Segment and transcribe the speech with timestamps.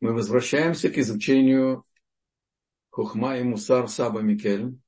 [0.00, 1.84] мы возвращаемся к изучению
[2.90, 4.78] Хухма и Мусар Саба Микель.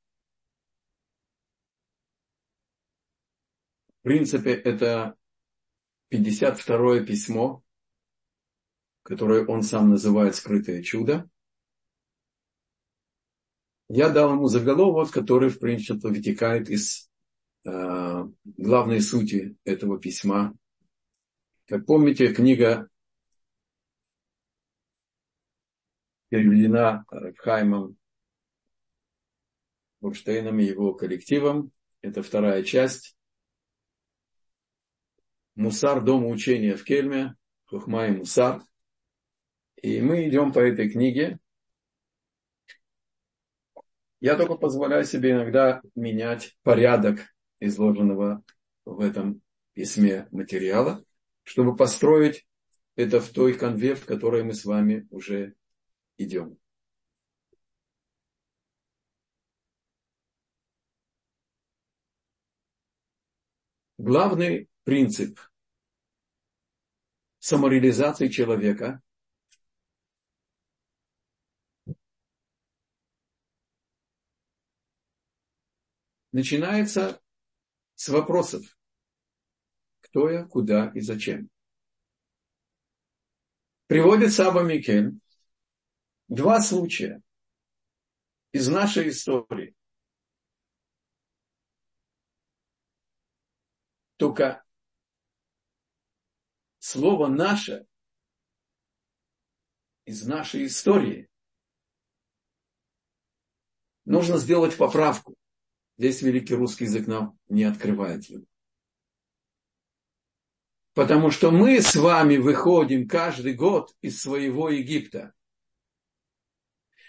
[4.01, 5.17] В принципе, это
[6.11, 7.63] 52-е письмо,
[9.03, 11.29] которое он сам называет «Скрытое чудо».
[13.89, 17.11] Я дал ему заголовок, который, в принципе, вытекает из
[17.65, 20.57] э, главной сути этого письма.
[21.67, 22.89] Как помните, книга
[26.33, 27.05] переведена
[27.37, 27.99] Хаймом
[30.01, 31.73] Бурштейном и его коллективом.
[32.01, 33.19] Это вторая часть.
[35.57, 37.35] Мусар, дома учения в Кельме,
[37.67, 38.63] Хухма и Мусар.
[39.77, 41.39] И мы идем по этой книге.
[44.21, 47.21] Я только позволяю себе иногда менять порядок
[47.61, 48.43] изложенного
[48.87, 49.43] в этом
[49.75, 51.05] письме материала,
[51.43, 52.47] чтобы построить
[52.97, 55.57] это в той конве, в которой мы с вами уже
[56.19, 56.59] идем.
[63.99, 65.39] Главный принцип
[67.39, 69.01] самореализации человека
[76.33, 77.21] начинается
[77.95, 78.77] с вопросов.
[80.01, 81.49] Кто я, куда и зачем.
[83.87, 85.22] Приводит Саба Микен
[86.33, 87.21] Два случая
[88.53, 89.77] из нашей истории.
[94.17, 94.65] Только
[96.79, 97.87] слово «наше»
[100.07, 101.29] из нашей истории
[104.07, 105.37] нужно сделать поправку.
[105.99, 108.47] Здесь великий русский язык нам не открывает его.
[110.95, 115.35] Потому что мы с вами выходим каждый год из своего Египта.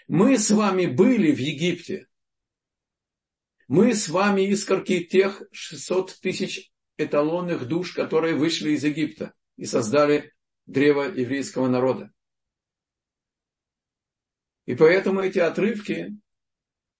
[0.06, 2.08] Мы с вами были в Египте.
[3.68, 10.34] Мы с вами искорки тех 600 тысяч эталонных душ, которые вышли из Египта и создали
[10.66, 12.12] древо еврейского народа.
[14.66, 16.14] И поэтому эти отрывки,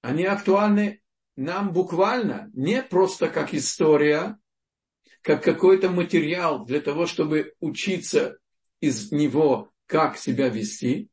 [0.00, 1.02] они актуальны
[1.36, 4.38] нам буквально, не просто как история,
[5.20, 8.38] как какой-то материал для того, чтобы учиться
[8.80, 11.10] из него, как себя вести,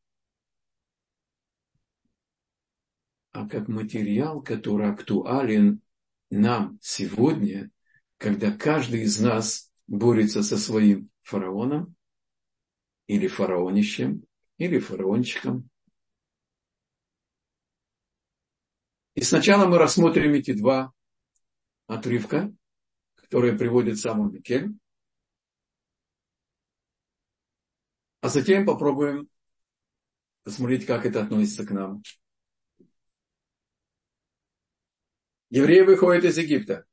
[3.31, 5.81] а как материал, который актуален
[6.30, 7.72] нам сегодня,
[8.18, 11.96] когда каждый из нас борется со своим фараоном
[13.08, 14.24] или фараонищем,
[14.58, 15.70] или фараончиком.
[19.16, 20.94] И сначала мы рассмотрим эти два
[21.88, 22.53] отрывка,
[23.16, 24.74] которые приводит сам Микель,
[28.22, 29.28] а затем попробуем
[30.44, 32.02] посмотреть, как это относится к нам.
[35.52, 36.86] Евреи выходят из Египта.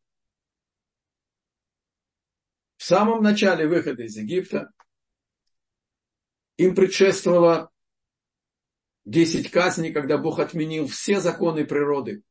[2.77, 4.73] В самом начале выхода из Египта
[6.57, 7.71] им предшествовало
[9.05, 12.23] 10 казней, когда Бог отменил все законы природы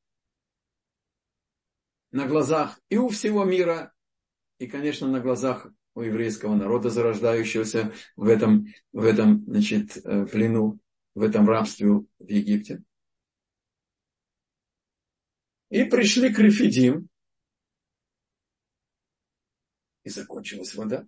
[2.12, 3.94] на глазах и у всего мира,
[4.60, 10.80] и, конечно, на глазах у еврейского народа, зарождающегося в этом, в этом значит, э, плену,
[11.16, 12.84] в этом рабстве в Египте.
[15.70, 17.10] И пришли к Рефидим.
[20.04, 21.06] И закончилась вода.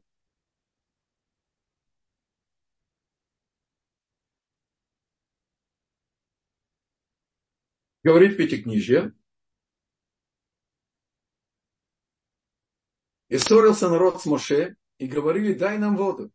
[8.04, 9.14] Говорит Пятикнижье.
[13.30, 16.32] И ссорился народ с Моше и говорили, дай нам воду.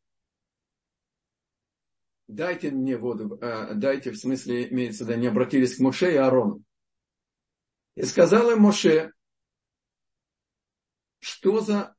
[2.28, 3.38] Дайте мне воду.
[3.42, 6.62] Э, дайте, в смысле, имеется в виду, не обратились к Моше и Аарону.
[7.94, 9.12] И сказал им Моше,
[11.20, 11.96] что за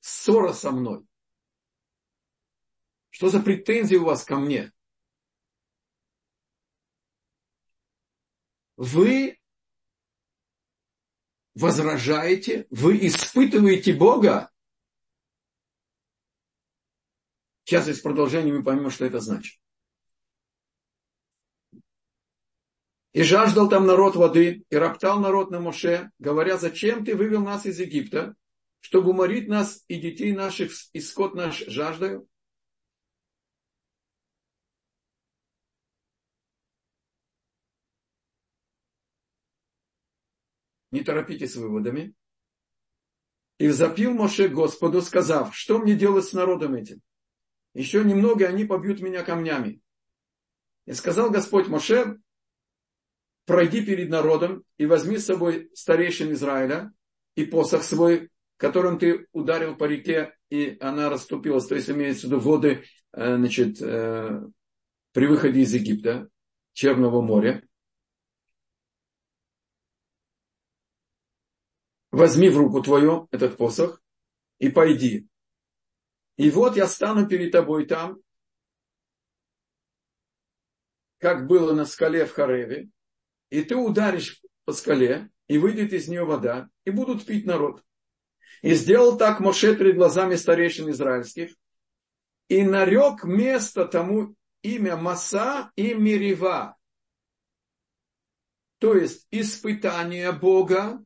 [0.00, 1.06] ссора со мной?
[3.10, 4.72] Что за претензии у вас ко мне?
[8.76, 9.40] Вы
[11.54, 14.50] возражаете, вы испытываете Бога.
[17.64, 19.63] Сейчас из продолжения мы поймем, что это значит.
[23.14, 27.64] И жаждал там народ воды, и роптал народ на Моше, говоря, зачем ты вывел нас
[27.64, 28.34] из Египта,
[28.80, 32.28] чтобы уморить нас и детей наших, и скот наш жаждаю?
[40.90, 42.14] Не торопитесь с выводами.
[43.58, 47.00] И запил Моше Господу, сказав, что мне делать с народом этим?
[47.74, 49.80] Еще немного, и они побьют меня камнями.
[50.86, 52.20] И сказал Господь Моше,
[53.44, 56.92] пройди перед народом и возьми с собой старейшин Израиля
[57.34, 61.66] и посох свой, которым ты ударил по реке, и она расступилась.
[61.66, 64.40] То есть имеется в виду воды э, значит, э,
[65.12, 66.28] при выходе из Египта,
[66.72, 67.62] Черного моря.
[72.10, 74.00] Возьми в руку твою этот посох
[74.58, 75.28] и пойди.
[76.36, 78.18] И вот я стану перед тобой там,
[81.18, 82.88] как было на скале в Хареве,
[83.54, 87.84] и ты ударишь по скале, и выйдет из нее вода, и будут пить народ.
[88.62, 91.54] И сделал так Моше перед глазами старейшин израильских,
[92.48, 96.76] и нарек место тому имя Маса и Мирива.
[98.78, 101.04] То есть испытание Бога,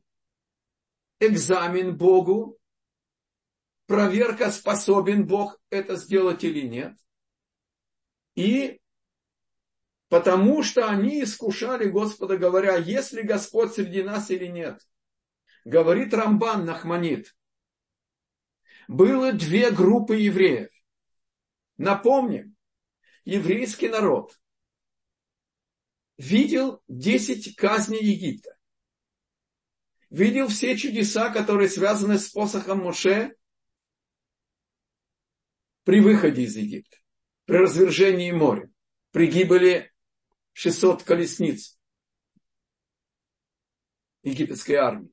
[1.19, 2.57] экзамен Богу,
[3.85, 6.97] проверка, способен Бог это сделать или нет.
[8.35, 8.79] И
[10.09, 14.81] потому что они искушали Господа, говоря, есть ли Господь среди нас или нет.
[15.63, 17.35] Говорит Рамбан Нахманит.
[18.87, 20.69] Было две группы евреев.
[21.77, 22.55] Напомним,
[23.23, 24.37] еврейский народ
[26.17, 28.57] видел десять казней Египта.
[30.09, 33.35] Видел все чудеса, которые связаны с посохом Моше
[35.83, 36.97] при выходе из Египта,
[37.45, 38.71] при развержении моря,
[39.11, 39.88] при гибели
[40.59, 41.79] 600 колесниц
[44.23, 45.09] египетской армии.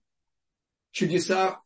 [0.91, 1.63] Чудеса,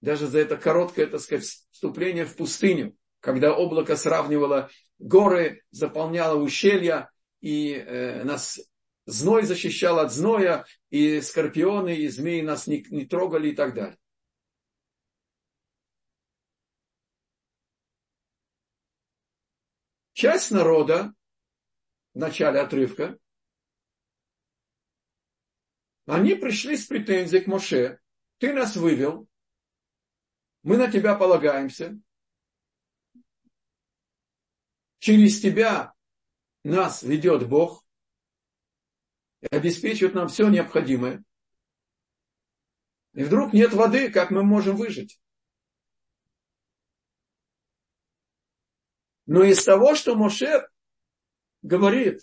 [0.00, 4.70] даже за это короткое, так сказать, вступление в пустыню, когда облако сравнивало
[5.00, 7.10] горы, заполняло ущелья,
[7.40, 8.60] и э, нас
[9.06, 13.98] зной защищал от зноя, и скорпионы, и змеи нас не, не трогали и так далее.
[20.12, 21.12] Часть народа
[22.14, 23.18] в начале отрывка,
[26.06, 28.00] они пришли с претензией к Моше.
[28.38, 29.26] Ты нас вывел,
[30.62, 31.98] мы на тебя полагаемся,
[34.98, 35.92] через тебя
[36.62, 37.84] нас ведет Бог
[39.40, 41.22] и обеспечивает нам все необходимое.
[43.12, 45.20] И вдруг нет воды, как мы можем выжить?
[49.26, 50.68] Но из того, что Моше
[51.64, 52.20] говорит,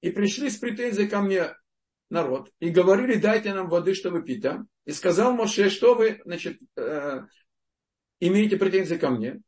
[0.00, 1.54] и пришли с претензией ко мне
[2.08, 4.44] народ, и говорили, дайте нам воды, чтобы пить.
[4.46, 4.64] А?
[4.86, 7.26] И сказал Моше, что вы, значит, э,
[8.20, 9.42] имеете претензии ко мне?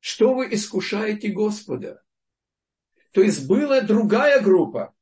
[0.00, 2.02] Что вы искушаете Господа?
[3.12, 4.94] То есть была другая группа.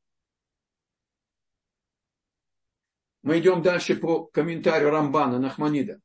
[3.23, 5.99] Мы идем дальше по комментарию Рамбана Нахманида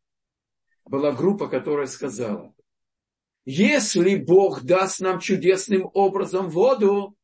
[0.85, 2.55] была группа, которая сказала,
[3.45, 7.17] если Бог даст нам чудесным образом воду,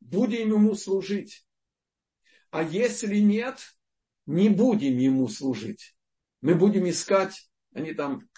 [0.00, 1.46] будем ему служить.
[2.50, 3.60] А если нет,
[4.26, 5.94] не будем ему служить.
[6.40, 8.28] Мы будем искать, они там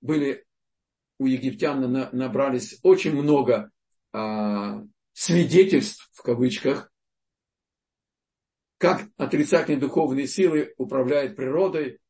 [0.00, 0.44] были,
[1.18, 1.80] у египтян
[2.12, 3.70] набрались очень много
[4.12, 4.82] а,
[5.12, 6.92] свидетельств, в кавычках,
[8.78, 12.00] как отрицательные духовные силы управляют природой,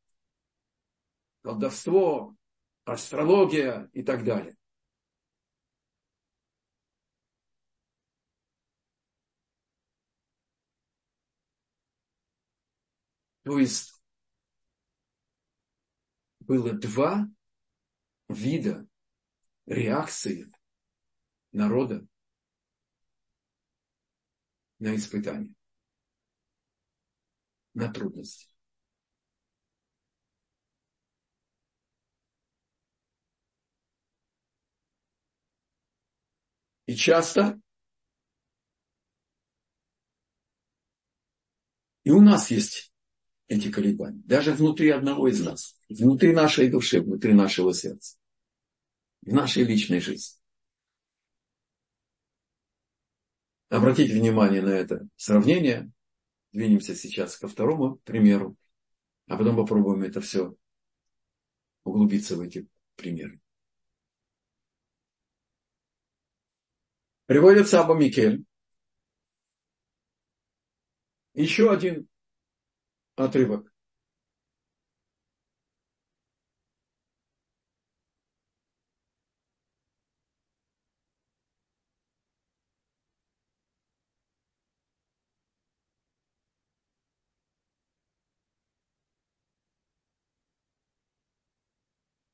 [1.43, 2.35] колдовство,
[2.84, 4.56] астрология и так далее.
[13.44, 13.93] То есть
[16.41, 17.29] было два
[18.29, 18.86] вида
[19.67, 20.51] реакции
[21.51, 22.06] народа
[24.79, 25.55] на испытание,
[27.74, 28.52] на трудности.
[36.86, 37.60] И часто
[42.05, 42.93] и у нас есть
[43.48, 48.17] эти колебания, даже внутри одного из нас, внутри нашей души, внутри нашего сердца,
[49.22, 50.41] в нашей личной жизни.
[53.69, 55.91] Обратите внимание на это сравнение.
[56.53, 58.56] Двинемся сейчас ко второму примеру,
[59.27, 60.55] а потом попробуем это все
[61.84, 63.41] углубиться в эти примеры.
[67.32, 68.44] Приводится Аба Микель.
[71.32, 72.06] Еще один
[73.17, 73.72] отрывок.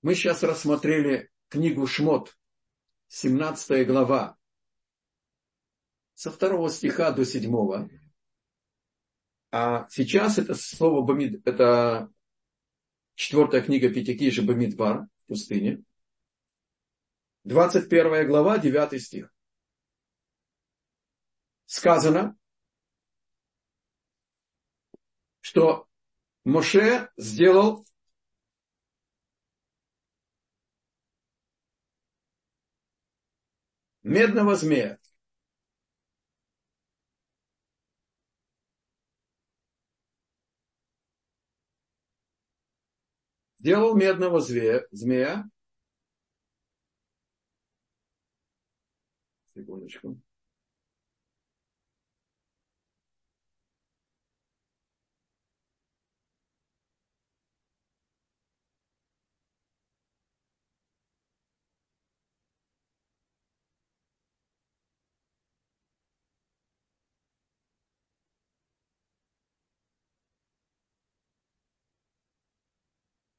[0.03, 2.37] Мы сейчас рассмотрели книгу Шмот,
[3.07, 4.38] 17 глава,
[6.19, 7.89] со второго стиха до седьмого.
[9.53, 12.13] А сейчас это слово Бамид, это
[13.15, 15.85] четвертая книга Пятикижа Бамидбар пустыне.
[17.45, 19.33] 21 глава, 9 стих.
[21.67, 22.37] Сказано,
[25.41, 25.87] что
[26.43, 27.87] Моше сделал
[34.03, 34.99] медного змея.
[43.59, 45.45] Сделал медного змея, змея.
[49.53, 50.17] Секундочку.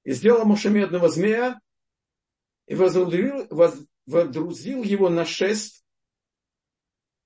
[0.09, 1.61] И сделал Моше медного змея,
[2.65, 3.47] и воздрузил,
[4.07, 5.85] воздрузил его на шесть,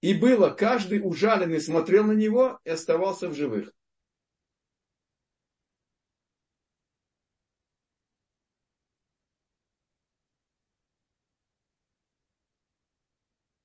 [0.01, 3.71] и было, каждый ужаленный смотрел на него и оставался в живых.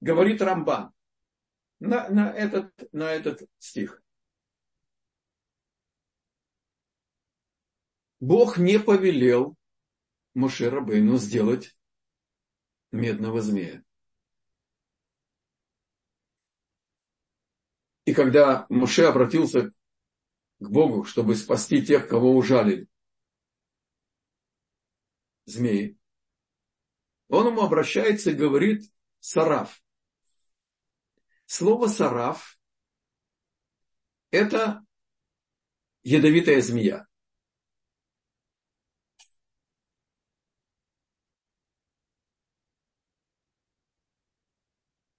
[0.01, 0.93] Говорит Рамбан
[1.81, 4.01] на, на, этот, на этот стих.
[8.21, 9.57] Бог не повелел
[10.35, 11.77] Моше Рабейну сделать
[12.91, 13.85] медного змея.
[18.05, 19.73] И когда Моше обратился
[20.59, 22.89] к Богу, чтобы спасти тех, кого ужалили
[25.45, 25.99] змеи,
[27.29, 29.83] он ему обращается и говорит «сараф».
[31.47, 32.59] Слово «сараф»–
[34.31, 34.85] это
[36.03, 37.08] ядовитая змея.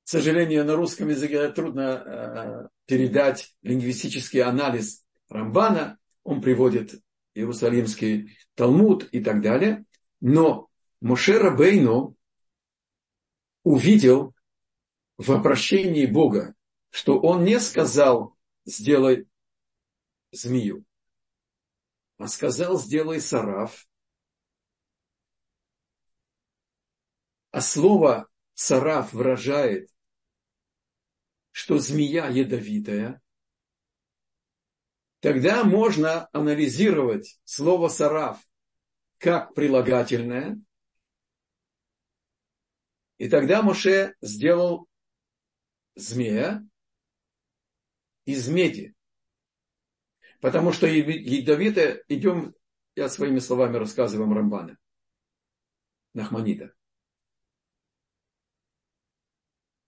[0.10, 6.00] К сожалению, на русском языке трудно э, передать лингвистический анализ Рамбана.
[6.24, 7.00] Он приводит
[7.36, 9.86] Иерусалимский Талмуд и так далее.
[10.20, 10.68] Но
[11.00, 12.18] Моше Рабейну
[13.64, 14.34] увидел
[15.20, 16.56] в обращении Бога,
[16.90, 18.36] что он не сказал
[18.66, 19.28] «сделай
[20.32, 20.86] змею»,
[22.18, 23.88] а сказал «сделай сараф».
[27.52, 29.88] А слово «сараф» выражает
[31.60, 33.22] что змея ядовитая,
[35.20, 38.40] тогда можно анализировать слово сараф
[39.18, 40.58] как прилагательное,
[43.18, 44.88] и тогда Моше сделал
[45.96, 46.66] змея
[48.24, 48.96] из меди.
[50.40, 52.56] Потому что ядовитое, идем,
[52.96, 54.78] я своими словами рассказываю Рамбана,
[56.14, 56.74] Нахманида.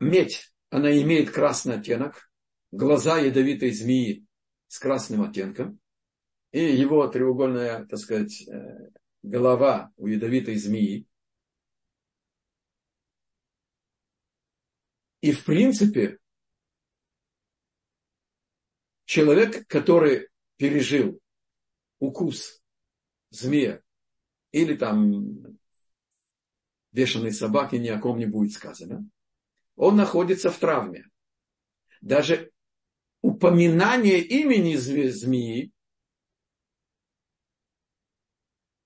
[0.01, 2.31] Медь она имеет красный оттенок,
[2.71, 4.25] глаза ядовитой змеи
[4.67, 5.79] с красным оттенком,
[6.51, 8.89] и его треугольная, так сказать, э,
[9.21, 11.05] голова у ядовитой змеи.
[15.19, 16.19] И в принципе,
[19.05, 21.19] человек, который пережил
[21.99, 22.63] укус
[23.29, 23.83] змея
[24.51, 25.59] или там
[26.93, 29.05] бешеной собаки, ни о ком не будет сказано–
[29.75, 31.09] он находится в травме.
[32.01, 32.51] Даже
[33.21, 35.71] упоминание имени змеи,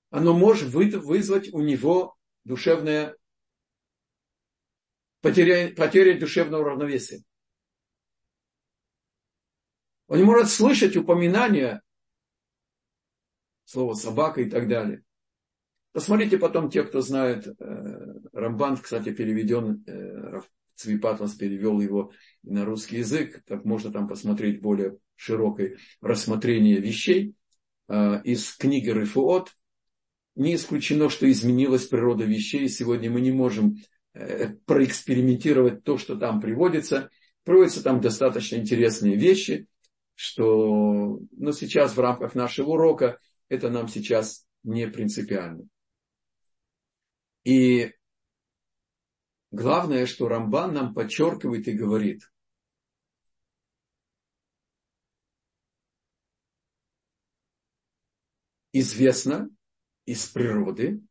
[0.10, 3.18] оно может вызвать у него душевное
[5.22, 7.24] потеря, потеря душевного равновесия.
[10.08, 11.82] Он не может слышать упоминания
[13.65, 15.04] слова собака и так далее.
[15.92, 17.54] Посмотрите потом те, кто знает, э,
[18.34, 19.84] Рамбан, кстати, переведен
[20.75, 22.12] Цвипатлас перевел его
[22.44, 27.34] на русский язык, так можно там посмотреть более широкое рассмотрение вещей.
[27.88, 29.55] А, из книги Рефуот
[30.36, 32.67] не исключено, что изменилась природа вещей.
[32.67, 33.77] Сегодня мы не можем
[34.13, 37.10] э, проэкспериментировать то, что там приводится.
[37.44, 39.67] Приводятся там достаточно интересные вещи,
[40.15, 45.67] что но сейчас в рамках нашего урока это нам сейчас не принципиально.
[47.44, 47.94] И
[49.56, 52.30] Главное, что Рамбан нам подчеркивает и говорит.
[58.74, 59.50] Известно
[60.04, 61.02] из природы,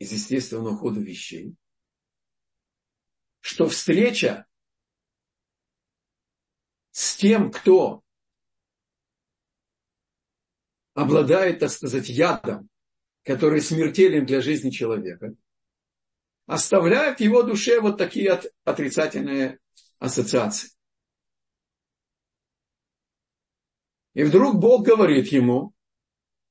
[0.00, 1.54] из естественного хода вещей,
[3.38, 4.48] что встреча
[6.90, 8.02] с тем, кто
[10.94, 12.68] обладает, так сказать, ядом,
[13.22, 15.36] который смертелен для жизни человека,
[16.50, 19.60] оставляет в его душе вот такие от, отрицательные
[20.00, 20.70] ассоциации.
[24.14, 25.72] И вдруг Бог говорит ему,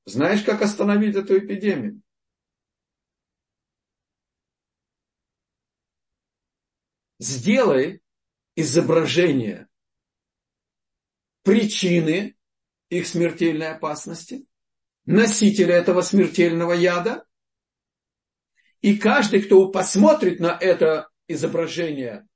[0.06, 2.01] знаешь, как остановить эту эпидемию?
[7.20, 8.01] Сделай
[8.56, 9.68] изображение
[11.44, 12.38] причины
[12.88, 14.48] их смертельной опасности,
[15.06, 17.25] носителя этого смертельного яда,
[18.82, 22.28] и каждый, кто посмотрит на это изображение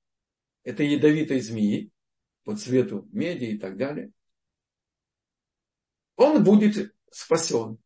[0.63, 1.91] этой ядовитой змеи
[2.43, 4.11] по цвету меди и так далее,
[6.15, 7.77] он будет спасен.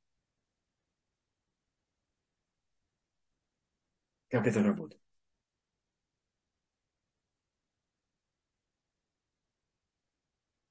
[4.30, 5.02] Как это работает?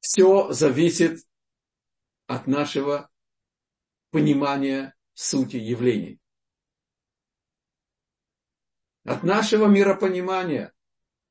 [0.01, 1.27] Все зависит
[2.27, 3.11] от нашего
[4.11, 6.21] понимания сути явлений.
[9.07, 10.73] От нашего миропонимания,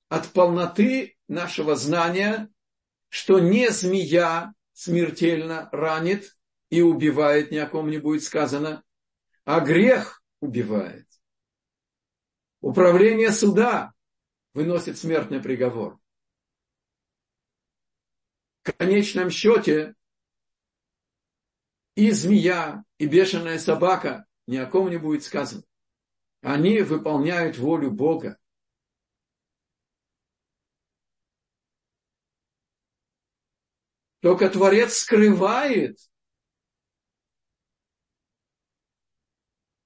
[0.08, 2.50] от полноты нашего знания,
[3.10, 6.38] что не змея смертельно ранит
[6.70, 8.82] и убивает, ни о ком не будет сказано,
[9.44, 11.06] а грех убивает.
[12.62, 13.94] Управление суда
[14.54, 16.00] выносит смертный приговор.
[18.64, 19.96] В конечном счете
[21.96, 25.64] и змея, и бешеная собака, ни о ком не будет сказано.
[26.46, 28.40] Они выполняют волю Бога.
[34.20, 35.98] Только Творец скрывает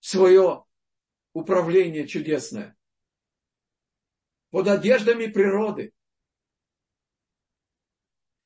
[0.01, 0.65] свое
[1.31, 2.77] управление чудесное
[4.49, 5.93] под одеждами природы.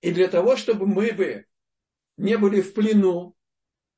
[0.02, 1.48] И для того, чтобы мы бы
[2.18, 3.36] не были в плену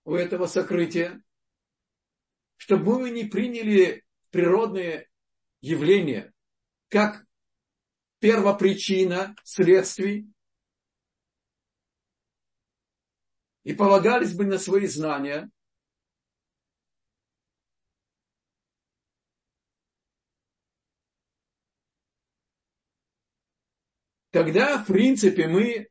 [0.06, 1.22] у этого сокрытия,
[2.56, 4.05] чтобы мы не приняли
[4.36, 5.10] природные
[5.62, 6.34] явления
[6.90, 7.26] как
[8.20, 10.30] первопричина следствий
[13.64, 15.50] и полагались бы на свои знания,
[24.32, 25.90] тогда, в принципе, мы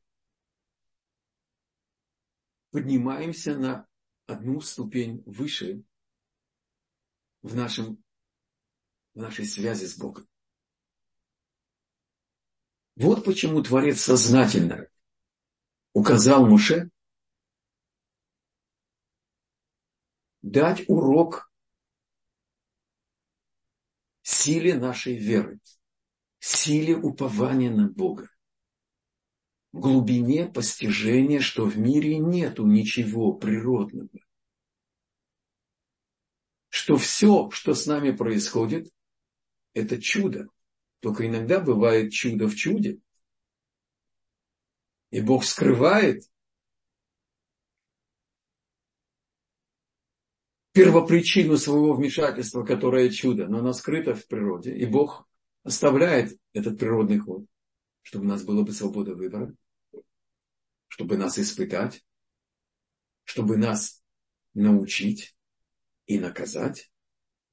[2.73, 3.89] поднимаемся на
[4.27, 5.83] одну ступень выше
[7.41, 8.04] в, нашем,
[9.15, 10.29] в нашей связи с Богом.
[12.97, 14.89] Вот почему Творец сознательно
[15.93, 16.91] указал Муше
[20.43, 21.51] дать урок
[24.23, 25.59] силе нашей веры,
[26.39, 28.29] силе упования на Бога
[29.75, 34.09] глубине постижения, что в мире нету ничего природного.
[36.69, 38.89] Что все, что с нами происходит,
[39.75, 40.49] это чудо.
[41.01, 42.99] Только иногда бывает чудо в чуде.
[45.11, 46.25] И Бог скрывает
[50.73, 54.75] первопричину своего вмешательства, которое чудо, но оно скрыто в природе.
[54.75, 55.29] И Бог
[55.63, 57.45] оставляет этот природный ход,
[58.03, 59.55] чтобы у нас была бы свобода выбора
[60.95, 62.07] чтобы нас испытать,
[63.25, 64.01] чтобы нас
[64.55, 65.37] научить
[66.07, 66.93] и наказать,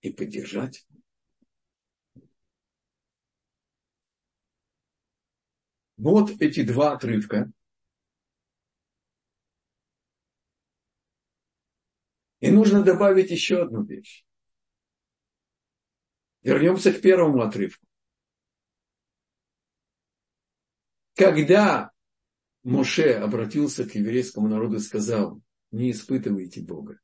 [0.01, 0.87] и поддержать.
[6.01, 7.51] Вот эти два отрывка.
[12.39, 14.25] И нужно добавить еще одну вещь.
[16.41, 17.85] Вернемся к первому отрывку.
[21.13, 21.91] Когда
[22.63, 26.99] Моше обратился к еврейскому народу и сказал, не испытывайте Бога.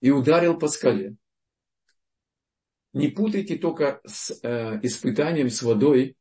[0.00, 1.16] И ударил по скале.
[2.92, 6.16] Не путайте только с э, испытанием с водой,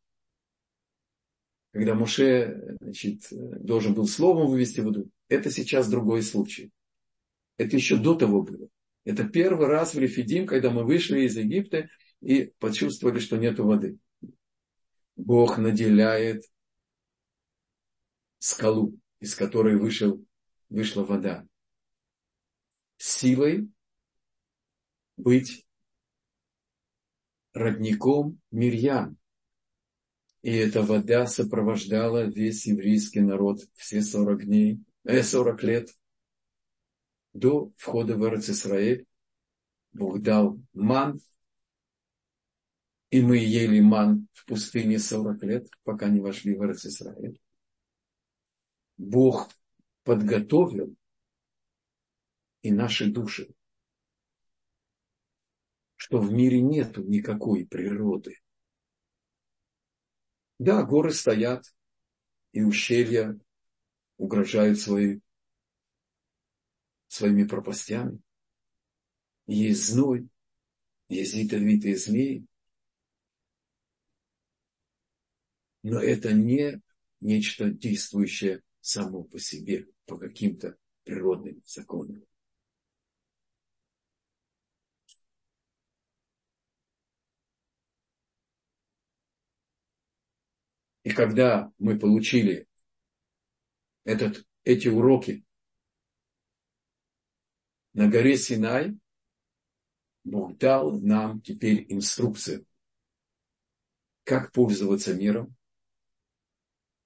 [1.71, 5.09] когда Моше значит, должен был словом вывести воду.
[5.27, 6.71] Это сейчас другой случай.
[7.57, 8.69] Это еще до того было.
[9.03, 11.89] Это первый раз в Рефидим, когда мы вышли из Египта
[12.21, 13.97] и почувствовали, что нет воды.
[15.15, 16.43] Бог наделяет
[18.37, 20.23] скалу, из которой вышел,
[20.69, 21.45] вышла вода,
[22.97, 23.69] силой
[25.17, 25.65] быть
[27.59, 29.17] родником Мирьям.
[30.41, 35.89] И эта вода сопровождала весь еврейский народ все 40 дней, э, 40 лет.
[37.33, 39.05] до входа в Израиль
[39.93, 41.19] Бог дал ман,
[43.11, 47.39] и мы ели ман в пустыне 40 лет, пока не вошли в Израиль.
[48.97, 49.49] Бог
[50.03, 50.95] подготовил
[52.61, 53.49] и наши души,
[56.09, 58.39] что в мире нет никакой природы.
[60.57, 61.63] Да, горы стоят,
[62.51, 63.39] и ущелья
[64.17, 65.19] угрожают свои,
[67.09, 68.19] своими пропастями.
[69.45, 70.27] Есть зной,
[71.09, 72.43] есть ядовитые змеи.
[75.83, 76.81] Но это не
[77.21, 82.25] нечто действующее само по себе, по каким-то природным законам.
[91.03, 92.67] И когда мы получили
[94.03, 95.45] этот, эти уроки
[97.93, 98.97] на горе Синай,
[100.23, 102.65] Бог дал нам теперь инструкцию,
[104.23, 105.55] как пользоваться миром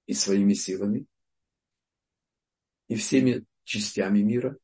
[0.06, 1.06] и своими силами,
[2.88, 4.58] и всеми частями мира,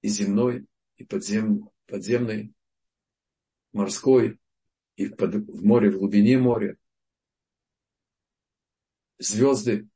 [0.00, 2.52] и земной, и подзем, подземной,
[3.72, 4.39] морской,
[5.00, 6.76] и под, в море, в глубине моря.
[9.18, 9.88] Звезды,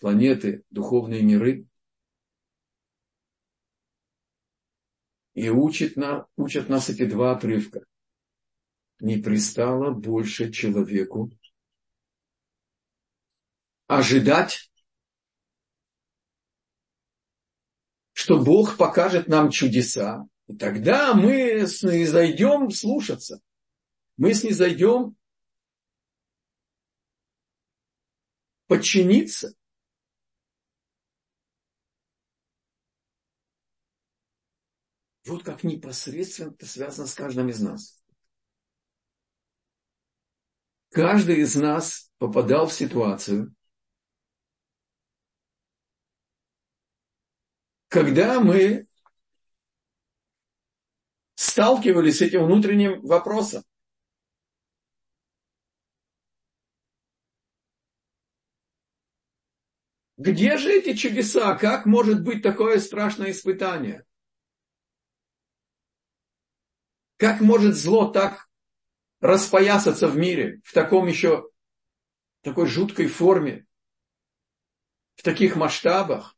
[0.00, 1.66] планеты, духовные миры.
[5.34, 7.84] И учит на, учат нас эти два отрывка.
[9.00, 11.30] Не пристало больше человеку
[13.86, 14.70] ожидать,
[18.12, 23.42] что Бог покажет нам чудеса, и тогда мы зайдем слушаться
[24.18, 25.16] мы снизойдем
[28.66, 29.54] подчиниться.
[35.24, 38.02] Вот как непосредственно это связано с каждым из нас.
[40.90, 43.54] Каждый из нас попадал в ситуацию,
[47.88, 48.88] когда мы
[51.34, 53.62] сталкивались с этим внутренним вопросом.
[60.18, 61.54] Где же эти чудеса?
[61.54, 64.04] Как может быть такое страшное испытание?
[67.16, 68.50] Как может зло так
[69.20, 71.48] распоясаться в мире, в таком еще,
[72.40, 73.64] такой жуткой форме,
[75.14, 76.36] в таких масштабах?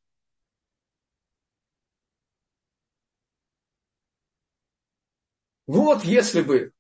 [5.67, 6.75] Вот если бы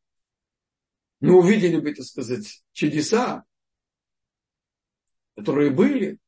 [1.20, 3.46] мы увидели бы, так сказать, чудеса,
[5.34, 6.18] которые были,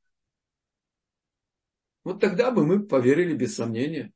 [2.04, 4.12] вот тогда бы мы поверили без сомнения.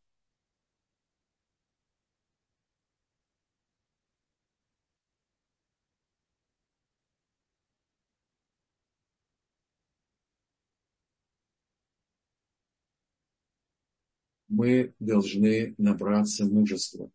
[14.49, 17.11] Мы должны набраться мужества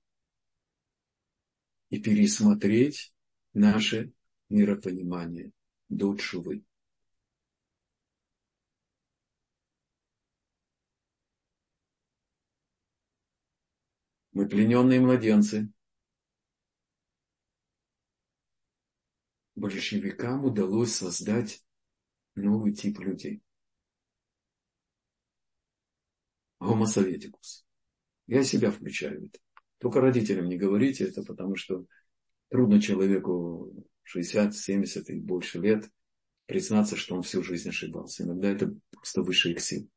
[1.90, 3.14] и пересмотреть
[3.54, 4.14] наше
[4.50, 5.52] миропонимание
[5.90, 6.16] до
[14.42, 15.72] Мы плененные младенцы.
[19.54, 21.64] Большевикам удалось создать
[22.34, 23.44] новый тип людей.
[26.60, 27.68] Homo советикус.
[28.26, 29.40] Я себя включаю в это.
[29.78, 31.86] Только родителям не говорите это, потому что
[32.50, 35.88] трудно человеку 60, 70 и больше лет
[36.48, 38.24] признаться, что он всю жизнь ошибался.
[38.24, 39.88] Иногда это просто выше их сил.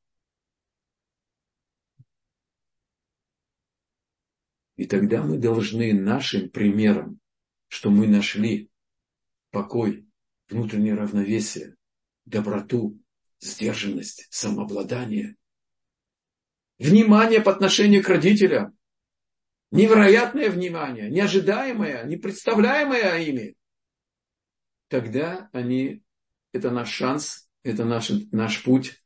[4.76, 7.20] И тогда мы должны нашим примером,
[7.68, 8.70] что мы нашли
[9.50, 10.06] покой,
[10.48, 11.76] внутреннее равновесие,
[12.24, 13.00] доброту,
[13.40, 15.36] сдержанность, самообладание,
[16.78, 18.76] внимание по отношению к родителям,
[19.70, 23.56] невероятное внимание, неожидаемое, непредставляемое ими,
[24.88, 26.02] тогда они,
[26.52, 29.02] это наш шанс, это наш, наш путь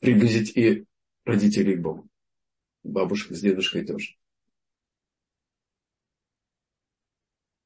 [0.00, 0.86] приблизить и
[1.24, 2.08] родителей к Богу.
[2.82, 4.16] Бабушка с дедушкой тоже.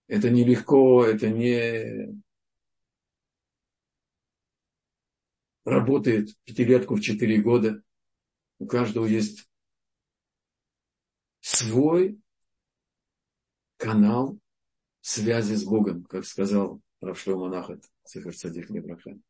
[0.08, 2.20] Это нелегко, это не
[5.64, 7.82] работает пятилетку в четыре года.
[8.58, 9.48] У каждого есть
[11.40, 12.18] свой
[13.76, 14.38] канал
[15.00, 19.22] связи с Богом, как сказал Равшло Монахат, Цифр Цадик Лебрахан.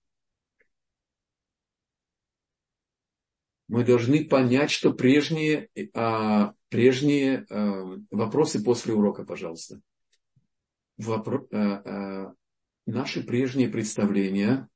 [3.69, 9.81] мы должны понять, что прежние, а, прежние а, вопросы после урока, пожалуйста.
[10.99, 12.35] Вопро, а, а,
[12.87, 14.69] наши прежние представления,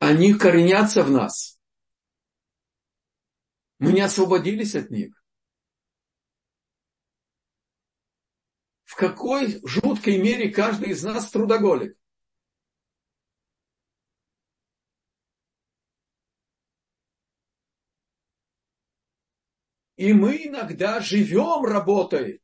[0.00, 1.60] они коренятся в нас.
[3.78, 5.24] Мы не освободились от них.
[8.84, 11.96] В какой жуткой мере каждый из нас трудоголик.
[19.96, 22.43] И мы иногда живем работой.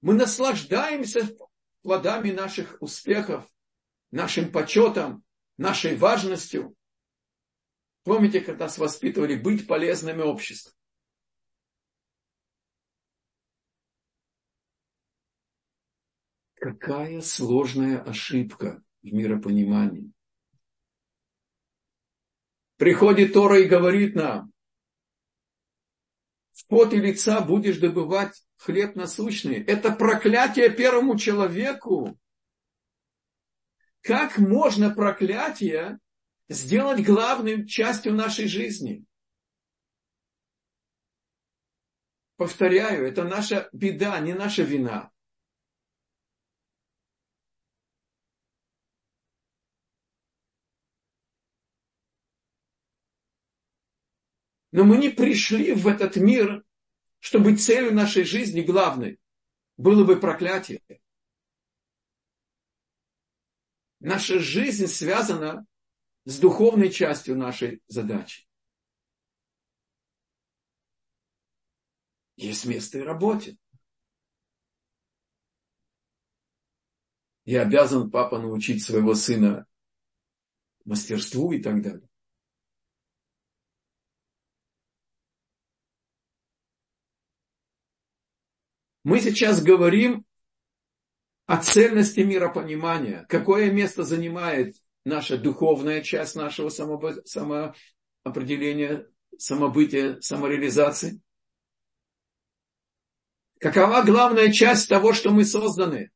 [0.00, 1.36] Мы наслаждаемся
[1.82, 3.46] плодами наших успехов,
[4.10, 5.24] нашим почетом,
[5.56, 6.74] нашей важностью.
[8.04, 10.72] Помните, когда нас воспитывали быть полезными обществу?
[16.54, 20.12] Какая сложная ошибка в миропонимании.
[22.76, 24.52] Приходит Тора и говорит нам,
[26.70, 29.60] в поте лица будешь добывать хлеб насущный.
[29.64, 32.16] Это проклятие первому человеку.
[34.02, 35.98] Как можно проклятие
[36.48, 39.04] сделать главной частью нашей жизни?
[42.36, 45.10] Повторяю, это наша беда, не наша вина.
[54.72, 56.64] Но мы не пришли в этот мир,
[57.18, 59.18] чтобы целью нашей жизни главной
[59.76, 60.82] было бы проклятие.
[63.98, 65.66] Наша жизнь связана
[66.24, 68.46] с духовной частью нашей задачи.
[72.36, 73.56] Есть место и работе.
[77.44, 79.66] Я обязан папа научить своего сына
[80.84, 82.09] мастерству и так далее.
[89.10, 90.24] Мы сейчас говорим
[91.46, 93.26] о цельности миропонимания.
[93.28, 101.20] Какое место занимает наша духовная часть нашего самоопределения, самобытия, самореализации?
[103.58, 106.12] Какова главная часть того, что мы созданы?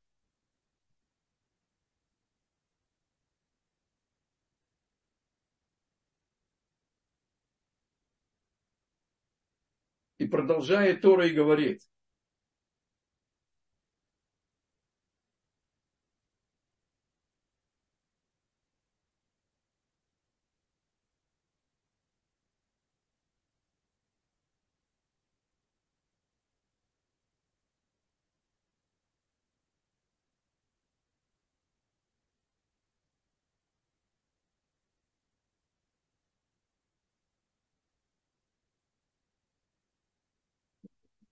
[10.19, 11.83] И продолжает Тора и говорит–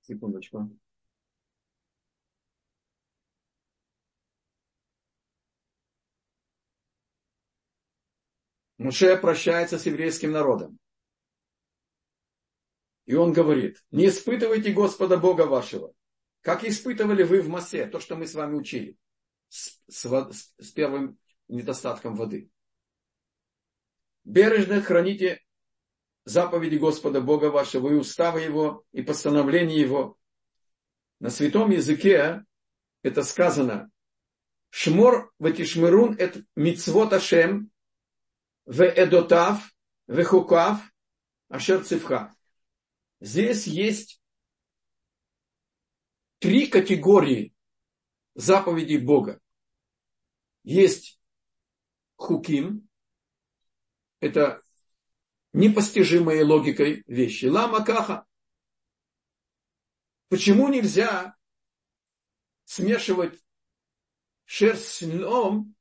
[0.03, 0.71] Секундочку.
[8.79, 10.79] Муше прощается с еврейским народом.
[13.05, 15.95] И он говорит, не испытывайте Господа Бога вашего,
[16.41, 18.97] как испытывали вы в Масе, то, что мы с вами учили,
[19.49, 20.05] с, с,
[20.59, 22.51] с первым недостатком воды.
[24.25, 25.43] Бережно храните
[26.25, 30.19] заповеди Господа Бога вашего и уставы Его, и постановления Его.
[31.21, 32.45] На святом языке
[33.03, 33.91] это сказано
[34.71, 37.71] Шмор ватишмерун это мицвот Ашем
[38.65, 39.75] в эдотав
[40.07, 40.81] в хукав
[41.49, 42.35] ашер цифха.
[43.21, 44.21] Здесь есть
[46.39, 47.55] три категории
[48.35, 49.41] заповедей Бога.
[50.65, 51.21] Есть
[52.17, 52.89] хуким,
[54.21, 54.63] это
[55.53, 57.47] непостижимой логикой вещи.
[57.47, 58.27] Лама каха.
[60.29, 61.37] Почему нельзя
[62.65, 63.38] смешивать
[64.45, 65.75] шерсть с льном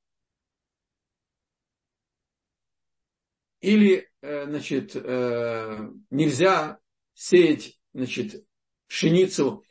[3.62, 6.80] или, э, значит, э, нельзя
[7.14, 8.46] сеять, значит,
[8.88, 9.64] пшеницу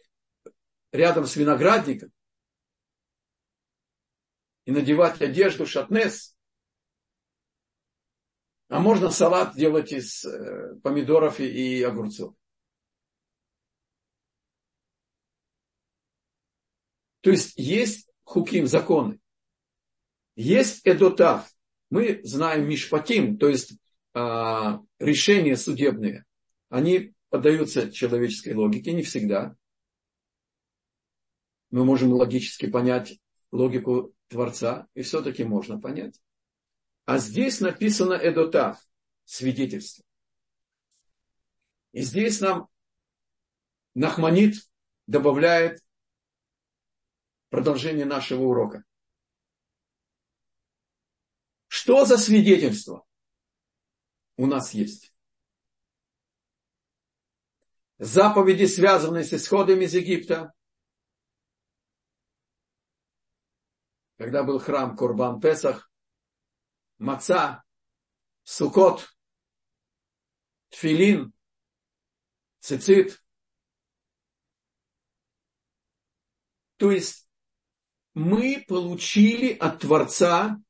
[0.92, 2.10] рядом с виноградником
[4.64, 6.36] и надевать одежду шатнес,
[8.70, 12.34] а можно салат делать из э, помидоров и огурцов.
[17.20, 19.18] То есть есть хуким, законы.
[20.36, 21.50] Есть эдотав.
[21.90, 23.76] Мы знаем мишпатим, то есть
[24.14, 26.24] а, решения судебные.
[26.68, 29.56] Они поддаются человеческой логике, не всегда.
[31.70, 33.18] Мы можем логически понять
[33.50, 36.20] логику Творца, и все-таки можно понять.
[37.10, 38.78] А здесь написано Эдотав,
[39.24, 40.04] свидетельство.
[41.90, 42.68] И здесь нам
[43.94, 44.54] Нахманит
[45.08, 45.84] добавляет
[47.48, 48.84] продолжение нашего урока.
[51.66, 53.04] Что за свидетельство
[54.36, 55.12] у нас есть?
[57.98, 60.54] Заповеди, связанные с исходом из Египта.
[64.16, 65.89] Когда был храм Курбан Песах,
[67.00, 67.64] Маца,
[68.42, 69.08] Сукот,
[70.68, 71.32] Тфилин,
[72.60, 73.24] Цицит.
[76.76, 77.26] То есть
[78.12, 80.60] мы получили от Творца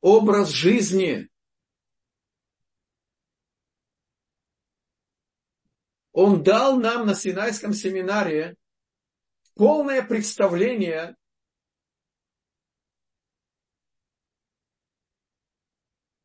[0.00, 1.28] образ жизни.
[6.12, 8.56] Он дал нам на Синайском семинаре
[9.54, 11.16] полное представление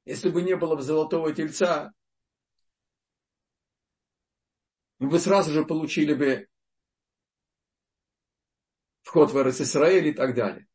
[0.06, 1.92] Если бы не было бы золотого тельца,
[5.00, 6.48] мы бы сразу же получили бы
[9.02, 10.68] вход в Израиль и так далее.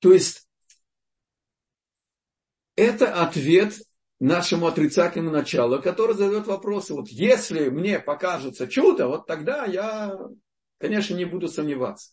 [0.00, 0.46] То есть
[2.76, 3.74] это ответ
[4.20, 6.94] нашему отрицательному началу, который задает вопросы.
[6.94, 10.16] Вот если мне покажется чудо, вот тогда я,
[10.78, 12.12] конечно, не буду сомневаться.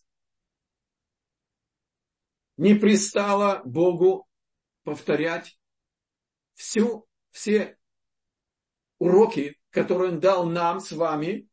[2.61, 4.27] Не пристало Богу
[4.83, 5.59] повторять
[6.53, 7.77] всю, все
[8.99, 11.47] уроки, которые Он дал нам с вами,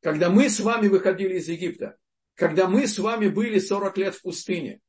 [0.00, 1.98] когда мы с вами выходили из Египта
[2.34, 4.80] когда мы с вами были 40 лет в пустыне.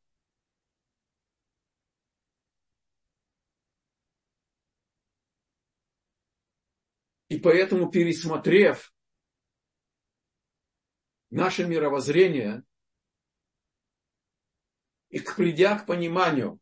[7.29, 8.93] И поэтому, пересмотрев
[11.31, 12.63] наше мировоззрение
[15.13, 16.59] и придя к пониманию,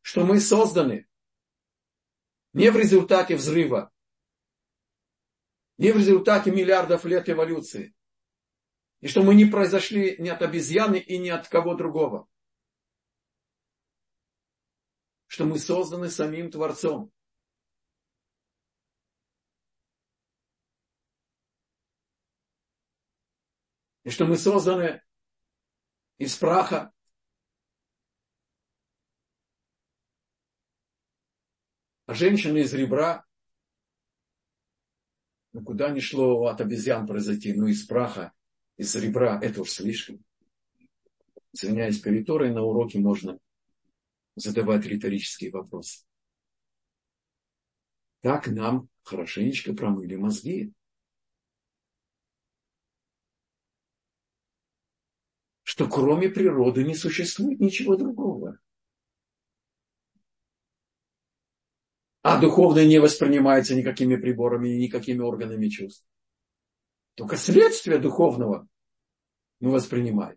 [0.00, 1.06] что мы созданы
[2.54, 3.92] не в результате взрыва,
[5.76, 7.94] не в результате миллиардов лет эволюции,
[9.00, 12.26] и что мы не произошли ни от обезьяны и ни от кого другого.
[15.26, 17.12] Что мы созданы самим Творцом.
[24.04, 25.02] И что мы созданы
[26.22, 26.92] из праха.
[32.06, 33.24] А женщина из ребра.
[35.52, 38.32] Ну, куда ни шло от обезьян произойти, ну, из праха
[38.76, 40.24] из ребра, это уж слишком.
[41.52, 43.38] Извиняюсь перед Торой, на уроке можно
[44.36, 46.06] задавать риторические вопросы.
[48.20, 50.72] Так нам хорошенечко промыли мозги.
[55.72, 58.58] Что кроме природы не существует ничего другого.
[62.20, 66.06] А духовное не воспринимается никакими приборами и никакими органами чувств.
[67.14, 68.68] Только следствие духовного
[69.60, 70.36] мы воспринимаем.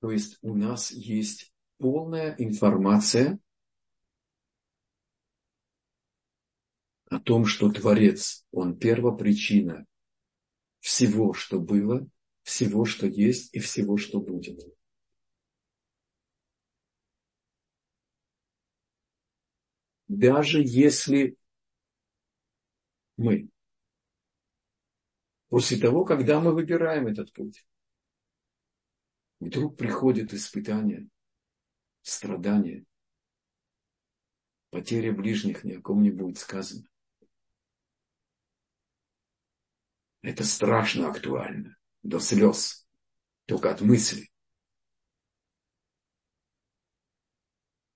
[0.00, 3.38] То есть у нас есть полная информация
[7.10, 9.86] о том, что Творец, Он первопричина
[10.78, 12.08] всего, что было,
[12.42, 14.60] всего, что есть и всего, что будет.
[20.10, 21.36] даже если
[23.16, 23.48] мы,
[25.48, 27.64] после того, когда мы выбираем этот путь,
[29.38, 31.08] вдруг приходит испытание,
[32.02, 32.84] страдание,
[34.70, 36.89] потеря ближних, ни о ком не будет сказано.
[40.22, 42.86] Это страшно актуально, до слез,
[43.46, 44.30] только от мысли.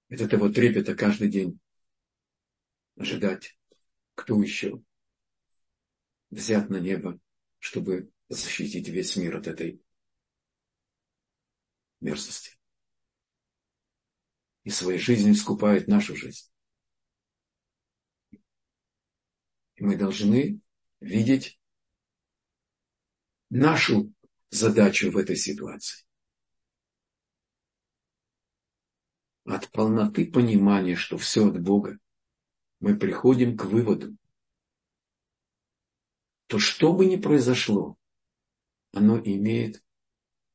[0.09, 1.61] Это того трепета каждый день
[2.97, 3.59] ожидать,
[4.14, 4.83] кто еще
[6.31, 7.20] взят на небо,
[7.59, 9.83] чтобы защитить весь мир от этой
[12.01, 12.59] мерзости.
[14.62, 16.51] И своей жизнью скупает нашу жизнь.
[19.75, 20.61] И мы должны
[21.01, 21.61] видеть
[23.55, 24.13] нашу
[24.51, 26.05] задачу в этой ситуации.
[29.45, 31.99] От полноты понимания, что все от Бога,
[32.81, 34.17] мы приходим к выводу,
[36.49, 37.97] то что бы ни произошло,
[38.93, 39.85] оно имеет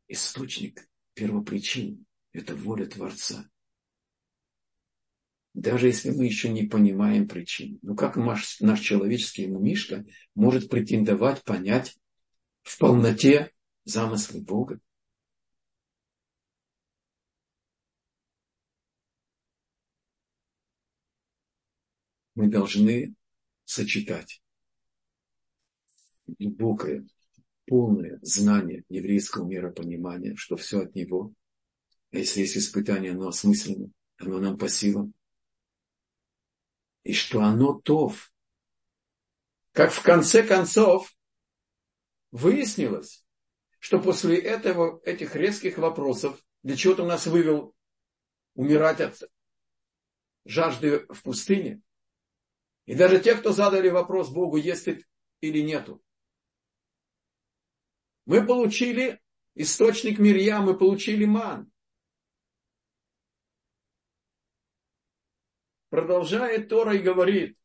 [0.07, 2.03] источник, первопричину.
[2.33, 3.49] Это воля Творца.
[5.53, 7.79] даже если мы еще не понимаем причин.
[7.81, 11.97] Ну как наш, наш человеческий умишка может претендовать понять
[12.69, 13.51] в полноте
[13.83, 14.79] замыслы Бога?
[22.35, 23.15] Мы должны
[23.65, 24.43] сочетать
[26.27, 27.07] глубокое,
[27.65, 31.33] полное знание еврейского миропонимания, что все от него.
[32.11, 35.15] А если есть испытание, оно осмысленно, оно нам по силам.
[37.03, 38.31] И что оно тов.
[39.71, 41.11] Как в конце концов
[42.31, 43.25] выяснилось,
[43.79, 47.75] что после этого, этих резких вопросов, для чего то нас вывел
[48.55, 49.21] умирать от
[50.45, 51.81] жажды в пустыне,
[52.85, 55.05] и даже те, кто задали вопрос Богу, есть ли
[55.41, 56.03] или нету.
[58.25, 59.21] Мы получили
[59.55, 61.71] источник Мирья, мы получили ман.
[65.89, 67.57] Продолжает Тора и говорит,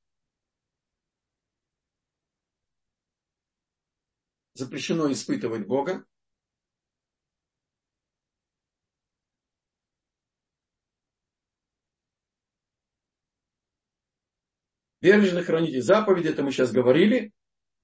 [4.54, 6.04] запрещено испытывать Бога,
[15.04, 17.30] Бережно храните заповеди, это мы сейчас говорили,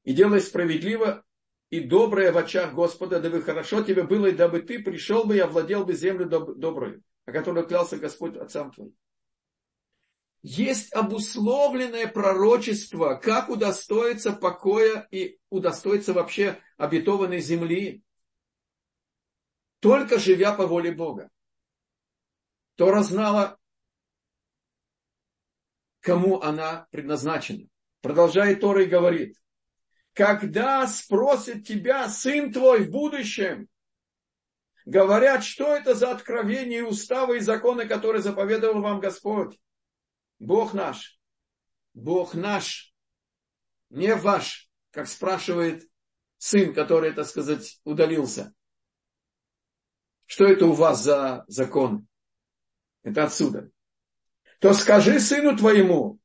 [0.04, 1.22] и делай справедливо
[1.68, 5.40] и доброе в очах Господа, дабы хорошо тебе было, и дабы ты пришел бы и
[5.40, 8.94] овладел бы землю доб- добрую, о которой клялся Господь отцам твоим.
[10.42, 18.02] Есть обусловленное пророчество, как удостоиться покоя и удостоиться вообще обетованной земли,
[19.80, 21.30] только живя по воле Бога.
[22.76, 23.58] Тора знала
[26.00, 27.68] кому она предназначена.
[28.00, 29.36] Продолжает Тора и говорит,
[30.14, 33.68] когда спросит тебя сын твой в будущем,
[34.86, 39.58] говорят, что это за откровения, уставы и законы, которые заповедовал вам Господь.
[40.40, 41.20] Бог наш,
[41.94, 42.92] Бог наш,
[43.88, 45.88] не ваш, как спрашивает
[46.38, 48.52] сын, который, так сказать, удалился.
[50.26, 52.08] Что это у вас за закон?
[53.04, 53.70] Это отсюда
[54.60, 56.20] то скажи сыну твоему,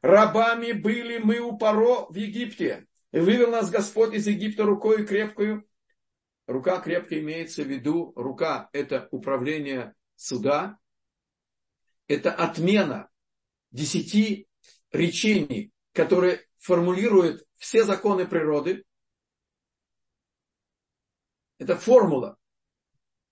[0.00, 5.68] рабами были мы у Паро в Египте, и вывел нас Господь из Египта рукой крепкую.
[6.46, 10.78] Рука крепкая имеется в виду, рука– это управление суда,
[12.08, 13.10] это отмена
[13.74, 14.46] десяти
[14.92, 18.84] речений, которые формулируют все законы природы.
[21.58, 22.38] Это формула.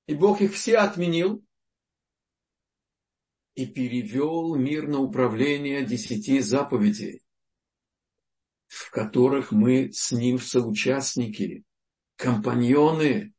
[0.06, 1.44] И Бог их все отменил
[3.54, 7.22] и перевел мир на управление десяти заповедей,
[8.66, 11.62] в которых мы с ним соучастники,
[12.16, 13.32] компаньоны.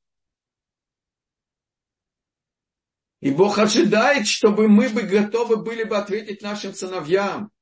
[3.24, 7.53] И Бог ожидает, чтобы мы бы готовы были бы ответить нашим сыновьям.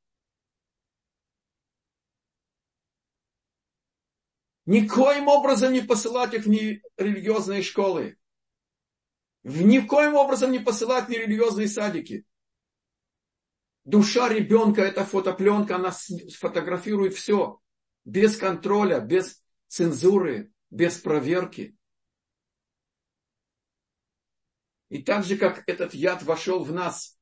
[4.66, 6.50] Никоим образом не посылать их в
[6.98, 8.18] религиозные школы.
[9.44, 12.26] Никоим образом не посылать в нерелигиозные садики.
[13.84, 17.62] Душа ребенка– это фотопленка, она сфотографирует все.
[18.04, 21.78] Без контроля, без цензуры, без проверки.
[24.92, 27.18] И так же, как этот яд вошел в нас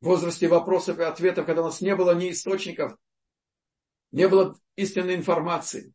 [0.00, 2.96] в возрасте вопросов и ответов, когда у нас не было ни источников,
[4.10, 5.94] не было истинной информации,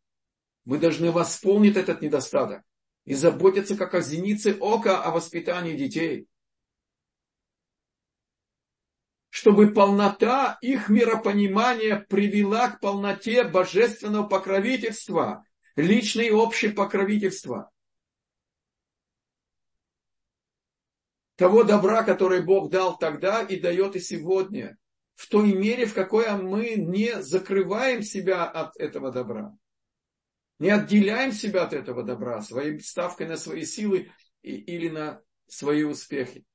[0.64, 2.64] мы должны восполнить этот недостаток
[3.04, 6.28] и заботиться как о зенице ока о воспитании детей–
[9.32, 15.46] чтобы полнота их миропонимания привела к полноте божественного покровительства,
[15.78, 17.72] личное и общее покровительство.
[21.40, 24.78] Того добра, который Бог дал тогда и дает и сегодня,
[25.16, 29.58] в той мере, в какой мы не закрываем себя от этого добра,
[30.60, 34.12] не отделяем себя от этого добра своей ставкой на свои силы
[34.42, 36.46] или на свои успехи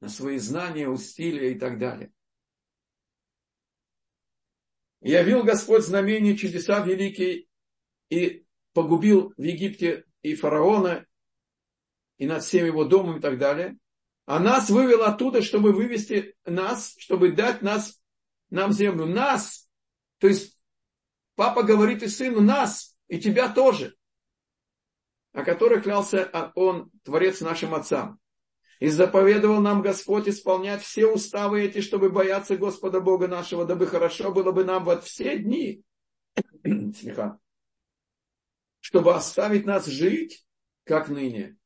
[0.00, 2.12] на свои знания, усилия и так далее.
[5.00, 7.46] Явил Господь знамения, чудеса великие,
[8.10, 11.06] и погубил в Египте и фараона,
[12.20, 13.78] и над всем его домом и так далее.
[14.26, 17.98] А нас вывел оттуда, чтобы вывести нас, чтобы дать нас,
[18.50, 19.06] нам землю.
[19.06, 19.66] Нас!
[20.18, 20.60] То есть
[21.34, 23.96] папа говорит и сыну, нас, и тебя тоже,
[25.32, 28.20] о которых клялся он, Творец нашим отцам.
[28.80, 34.30] И заповедовал нам Господь исполнять все уставы эти, чтобы бояться Господа Бога нашего, дабы хорошо
[34.30, 35.82] было бы нам вот все дни,
[36.64, 37.38] смеха,
[38.80, 40.46] чтобы оставить нас жить,
[40.84, 41.56] как ныне.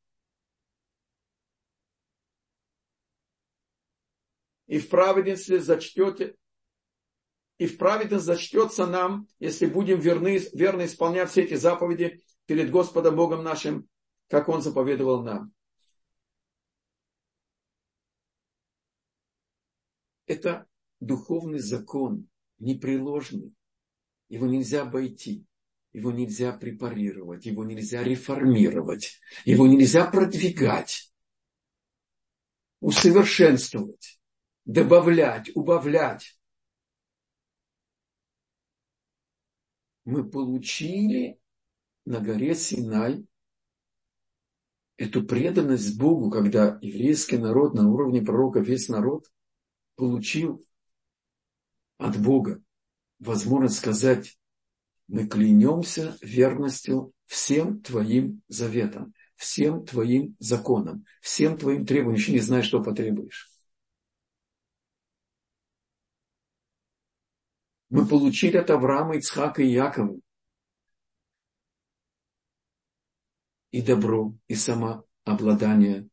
[4.74, 6.34] И в праведности зачтете,
[7.58, 13.14] и в праведность зачтется нам, если будем верны, верно исполнять все эти заповеди перед Господом
[13.14, 13.88] Богом нашим,
[14.26, 15.52] как Он заповедовал нам.
[20.26, 20.66] Это
[20.98, 23.54] духовный закон, непреложный.
[24.28, 25.46] Его нельзя обойти,
[25.92, 31.12] его нельзя препарировать, его нельзя реформировать, его нельзя продвигать,
[32.80, 34.18] усовершенствовать,
[34.64, 36.38] добавлять, убавлять.
[40.04, 41.40] Мы получили
[42.04, 43.26] на горе Синай
[44.96, 49.26] эту преданность Богу, когда еврейский народ на уровне пророка, весь народ
[49.96, 50.64] получил
[51.98, 52.62] от Бога
[53.18, 54.38] возможность сказать,
[55.08, 62.62] мы клянемся верностью всем твоим заветам, всем твоим законам, всем твоим требованиям, еще не знаю,
[62.62, 63.53] что потребуешь.
[67.94, 70.18] Мы получили от Авраама, Ицхака и Якова
[73.70, 76.08] и добро, и самообладание,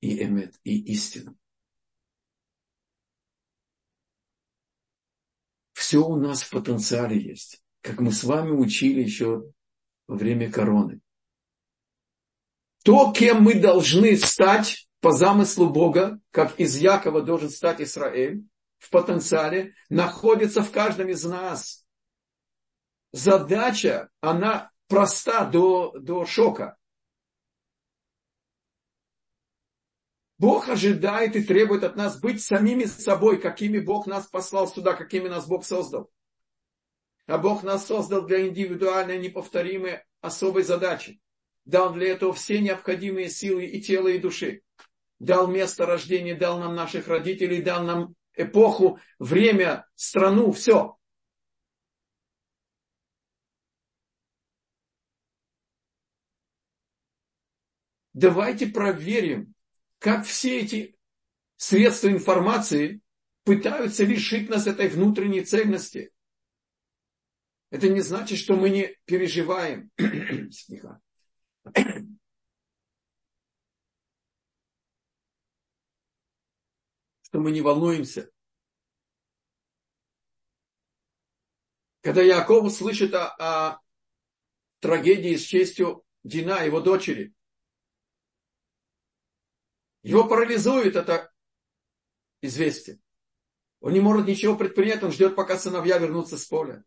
[0.00, 1.36] и эмет, и истину.
[5.74, 9.52] Все у нас в потенциале есть, как мы с вами учили еще
[10.06, 11.02] во время короны.
[12.82, 18.46] То, кем мы должны стать по замыслу Бога, как из Якова должен стать Израиль,
[18.84, 21.86] в потенциале, находится в каждом из нас.
[23.12, 26.76] Задача, она проста до, до шока.
[30.38, 35.28] Бог ожидает и требует от нас быть самими собой, какими Бог нас послал сюда, какими
[35.28, 36.10] нас Бог создал.
[37.26, 41.20] А Бог нас создал для индивидуальной, неповторимой, особой задачи.
[41.64, 44.62] Дал для этого все необходимые силы и тела, и души.
[45.18, 50.96] Дал место рождения, дал нам наших родителей, дал нам эпоху, время, страну, все.
[58.12, 59.54] Давайте проверим,
[59.98, 60.96] как все эти
[61.56, 63.00] средства информации
[63.42, 66.12] пытаются лишить нас этой внутренней цельности.
[67.70, 69.90] Это не значит, что мы не переживаем.
[77.34, 78.30] что мы не волнуемся.
[82.00, 83.80] Когда Яков слышит о, о
[84.78, 87.34] трагедии с честью Дина, его дочери,
[90.04, 91.34] его парализует это
[92.40, 93.00] известие.
[93.80, 96.84] Он не может ничего предпринять, он ждет, пока сыновья вернутся с поля.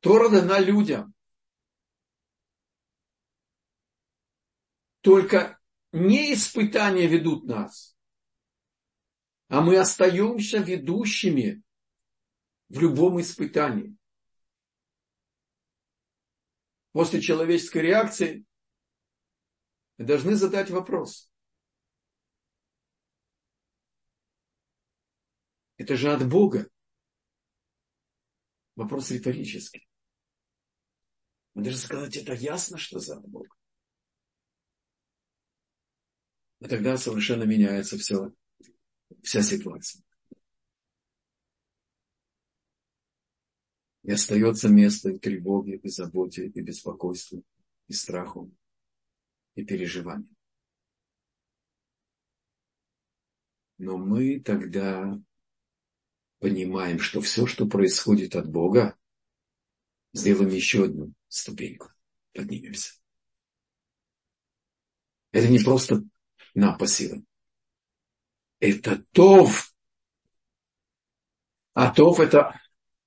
[0.00, 1.14] Тора дана людям.
[5.00, 5.61] Только
[5.92, 7.96] не испытания ведут нас,
[9.48, 11.62] а мы остаемся ведущими
[12.68, 13.96] в любом испытании
[16.92, 18.44] после человеческой реакции,
[19.98, 21.30] мы должны задать вопрос.
[25.76, 26.70] Это же от Бога.
[28.76, 29.88] Вопрос риторический.
[31.54, 33.54] Мы должны сказать, это ясно, что за от Бога.
[36.62, 38.32] И тогда совершенно меняется все,
[39.20, 40.00] вся ситуация.
[44.04, 47.42] И остается место и тревоге, и заботе, и беспокойству,
[47.88, 48.48] и страху,
[49.56, 50.28] и переживанию.
[53.78, 55.20] Но мы тогда
[56.38, 58.96] понимаем, что все, что происходит от Бога,
[60.12, 61.88] сделаем еще одну ступеньку,
[62.32, 62.94] поднимемся.
[65.32, 66.04] Это не просто
[66.54, 67.26] на по силам.
[68.60, 69.74] Это тов.
[71.74, 72.60] А тов это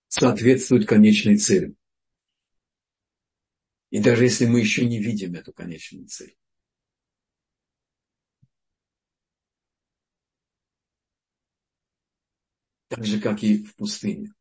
[0.08, 1.76] соответствует конечной цели.
[3.92, 6.36] И даже если мы еще не видим эту конечную цель.
[12.88, 14.34] Так же, как и в пустыне.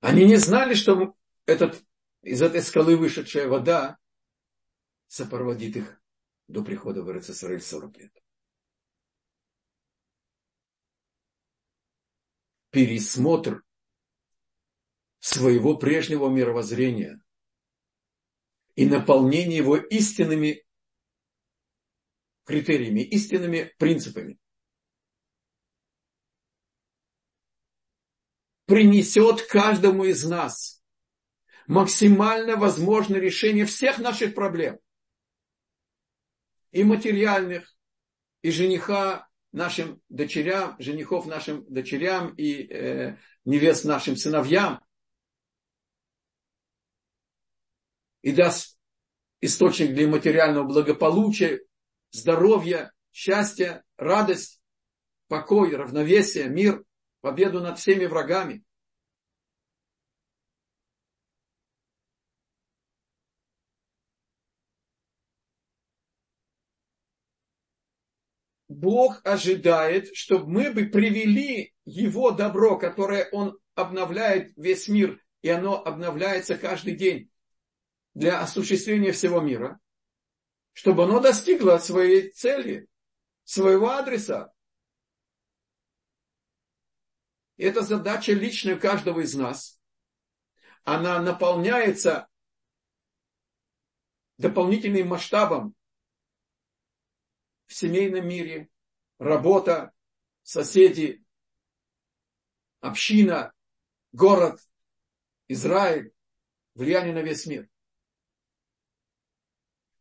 [0.00, 1.82] Они не знали, что этот,
[2.22, 3.98] из этой скалы вышедшая вода
[5.08, 6.02] сопроводит их
[6.48, 8.22] до прихода в Израиль 40 лет.
[12.76, 13.64] пересмотр
[15.18, 17.22] своего прежнего мировоззрения
[18.74, 20.62] и наполнение его истинными
[22.44, 24.38] критериями, истинными принципами.
[28.66, 30.84] Принесет каждому из нас
[31.66, 34.78] максимально возможное решение всех наших проблем.
[36.70, 37.74] И материальных,
[38.42, 44.84] и жениха нашим дочерям, женихов нашим дочерям и э, невест нашим сыновьям.
[48.22, 48.78] И даст
[49.40, 51.62] источник для материального благополучия,
[52.10, 54.60] здоровья, счастья, радость,
[55.28, 56.84] покой, равновесие, мир,
[57.20, 58.62] победу над всеми врагами.
[68.76, 75.82] Бог ожидает, чтобы мы бы привели Его добро, которое Он обновляет весь мир, и оно
[75.82, 77.30] обновляется каждый день
[78.12, 79.80] для осуществления всего мира,
[80.74, 82.86] чтобы оно достигло своей цели,
[83.44, 84.52] своего адреса.
[87.56, 89.80] Это задача личная каждого из нас.
[90.84, 92.28] Она наполняется
[94.36, 95.74] дополнительным масштабом
[97.66, 98.68] в семейном мире,
[99.18, 99.92] работа,
[100.42, 101.24] соседи,
[102.80, 103.52] община,
[104.12, 104.60] город,
[105.48, 106.12] Израиль,
[106.74, 107.68] влияние на весь мир.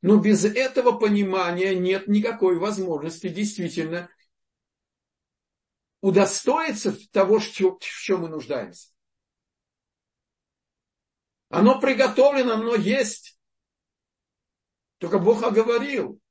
[0.01, 4.09] Но без этого понимания нет никакой возможности действительно
[6.01, 8.91] удостоиться того, в чем мы нуждаемся.
[11.49, 13.39] Оно приготовлено, оно есть.
[14.99, 16.21] Только Бог оговорил,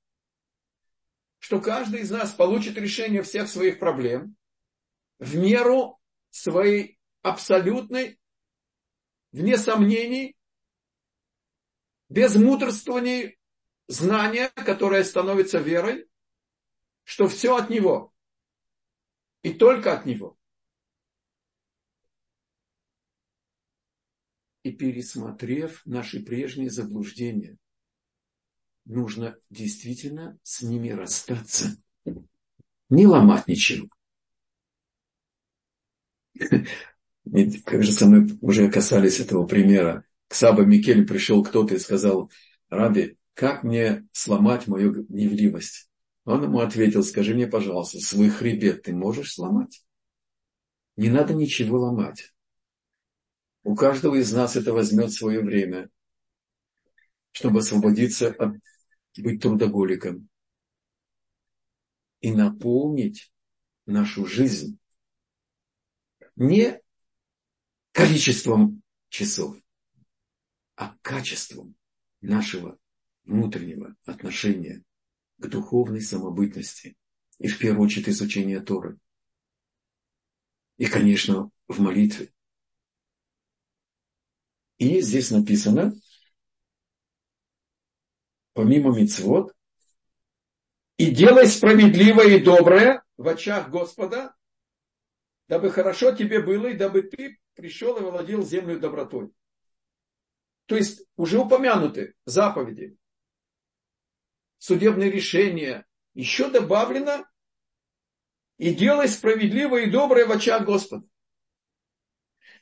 [1.45, 4.35] что каждый из нас получит решение всех своих проблем
[5.19, 8.19] в меру своей абсолютной,
[9.31, 10.39] вне сомнений,
[12.09, 13.39] без мудрствований,
[13.89, 16.09] знания, которое становится верой,
[17.03, 18.15] что все от Него.
[19.43, 20.39] И только от Него.
[24.63, 27.59] И пересмотрев наши прежние заблуждения,
[28.85, 31.77] нужно действительно с ними расстаться.
[32.91, 33.89] Не ломать ничего.
[37.65, 40.05] Как же со мной уже касались этого примера.
[40.29, 42.31] К Саба Микеле пришел кто-то и сказал,
[42.69, 45.91] Раби, как мне сломать мою гневливость?
[46.25, 49.85] Он ему ответил, скажи мне, пожалуйста, свой хребет ты можешь сломать?
[50.97, 52.33] Не надо ничего ломать.
[53.63, 55.91] У каждого из нас это возьмет свое время,
[57.33, 58.57] чтобы освободиться от
[59.21, 60.29] быть трудоголиком
[62.21, 63.33] и наполнить
[63.87, 64.79] нашу жизнь
[66.37, 66.81] не
[67.93, 69.57] количеством часов,
[70.77, 71.77] а качеством
[72.21, 72.79] нашего
[73.25, 74.83] внутреннего отношения
[75.39, 76.97] к духовной самобытности.
[77.39, 78.99] И в первую очередь изучение Торы.
[80.77, 82.33] И, конечно, в молитве.
[84.79, 85.95] И здесь написано,
[88.55, 89.55] помимо мицвод,
[90.97, 94.35] и делай справедливое и доброе в очах Господа,
[95.49, 99.31] дабы хорошо тебе было, и дабы ты пришел и владел землю добротой.
[100.67, 102.97] То есть уже упомянуты заповеди,
[104.59, 105.85] судебные решения,
[106.15, 107.27] еще добавлено
[108.57, 111.07] и делай справедливое и доброе в очах Господа.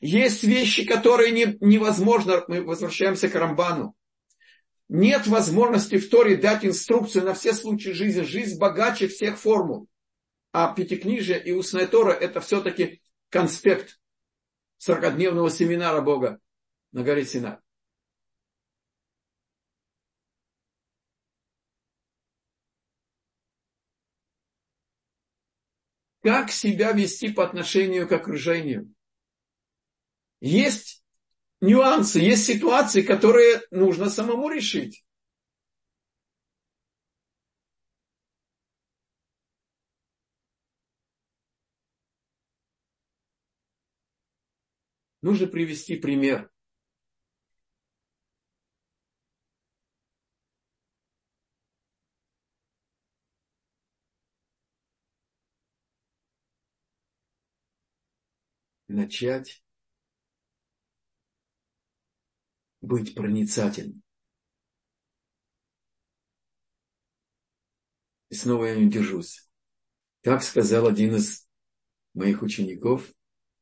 [0.01, 3.95] Есть вещи, которые не, невозможно, мы возвращаемся к Рамбану.
[4.89, 8.23] Нет возможности в Торе дать инструкцию на все случаи жизни.
[8.23, 9.89] Жизнь богаче всех формул.
[10.53, 13.99] А Пятикнижие и Устная Тора это все-таки конспект
[14.87, 16.39] 40-дневного семинара Бога
[16.93, 17.59] на горе Синай.
[26.23, 28.95] как себя вести по отношению к окружению.
[30.41, 31.02] Есть
[31.63, 35.05] нюансы, есть ситуации, которые нужно самому решить.
[45.23, 46.51] Нужно привести пример.
[58.93, 59.63] начать
[62.83, 64.03] быть проницательным.
[68.29, 69.49] И снова я не держусь.
[70.23, 71.49] Как сказал один из
[72.15, 73.13] моих учеников,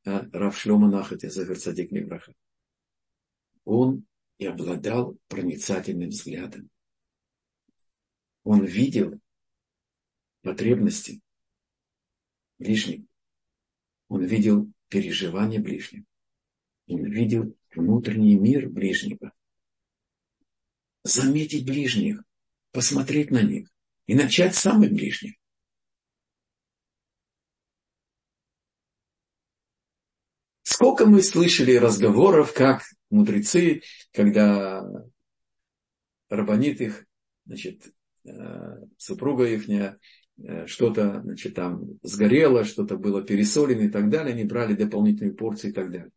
[0.05, 2.35] а, Равшлема Нахати, Заверцадик Мибраха,
[3.65, 4.07] он
[4.39, 6.71] и обладал проницательным взглядом.
[8.43, 9.21] Он видел
[10.41, 11.21] потребности
[12.59, 13.05] ближних.
[14.09, 16.05] Он видел переживания ближних.
[16.87, 19.33] Он видел внутренний мир ближнего.
[21.03, 22.23] Заметить ближних,
[22.73, 23.69] посмотреть на них
[24.07, 25.35] и начать с самых ближних.
[30.63, 34.83] Сколько мы слышали разговоров, как мудрецы, когда
[36.29, 37.07] рабонит их,
[37.45, 37.93] значит,
[38.25, 38.31] э,
[38.97, 44.75] супруга их э, что-то, значит, там сгорело, что-то было пересолено и так далее, они брали
[44.75, 46.11] дополнительные порции и так далее.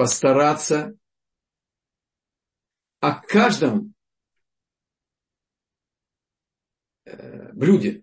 [0.00, 0.96] Постараться
[3.00, 3.94] о каждом
[7.04, 8.02] э, блюде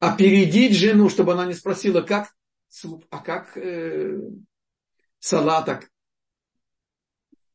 [0.00, 2.34] опередить жену, чтобы она не спросила, как
[3.10, 4.18] а как э,
[5.20, 5.92] салаток.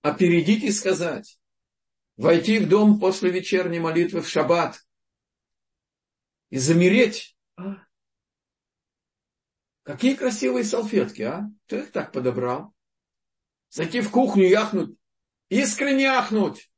[0.02, 1.42] Опередить и сказать.
[2.16, 4.82] Войти в дом после вечерней молитвы в шаббат
[6.52, 7.36] и замереть.
[7.58, 7.86] А?
[9.84, 11.50] Какие красивые салфетки, а?
[11.66, 12.74] Кто их так подобрал?
[13.70, 14.98] Зайти в кухню и ахнуть.
[15.50, 16.72] Искренне ахнуть.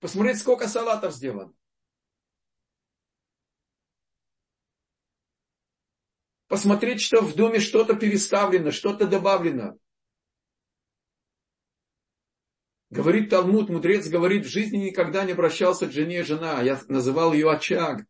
[0.00, 1.54] Посмотреть, сколько салатов сделано.
[6.54, 9.76] посмотреть, что в доме что-то переставлено, что-то добавлено.
[12.90, 17.50] Говорит Талмуд, мудрец говорит, в жизни никогда не обращался к жене жена, я называл ее
[17.50, 18.06] очаг.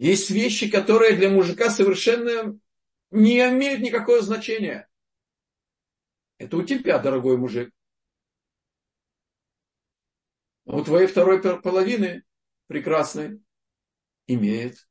[0.00, 2.58] Есть вещи, которые для мужика совершенно
[3.10, 4.88] не имеют никакого значения.
[6.38, 7.70] Это у тебя, дорогой мужик.
[10.64, 12.24] А у твоей второй половины
[12.66, 13.42] прекрасной
[14.26, 14.88] имеет.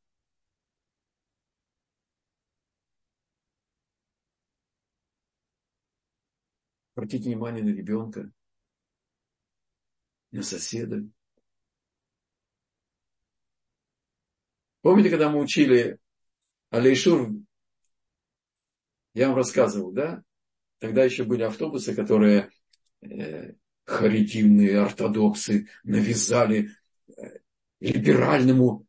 [6.94, 8.32] Обратите внимание на ребенка,
[10.30, 11.02] на соседа.
[14.82, 15.98] Помните, когда мы учили
[16.70, 17.30] Алейшур,
[19.14, 20.24] я вам рассказывал, да?
[20.80, 22.50] Тогда еще были автобусы, которые
[23.02, 23.54] э,
[23.86, 26.70] харитивные ортодоксы навязали
[27.08, 27.40] э,
[27.82, 28.86] либеральному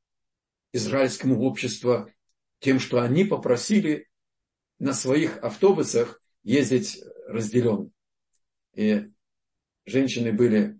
[0.72, 2.09] израильскому обществу
[2.61, 4.09] тем, что они попросили
[4.78, 7.91] на своих автобусах ездить разделенно.
[8.74, 9.11] И
[9.84, 10.78] женщины были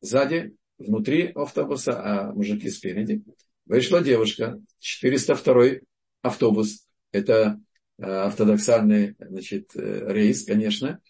[0.00, 3.24] сзади, внутри автобуса, а мужики спереди.
[3.68, 5.80] Вышла девушка, 402
[6.22, 6.86] автобус.
[7.12, 7.60] Это
[7.98, 11.02] э, ортодоксальный значит, э, рейс, конечно.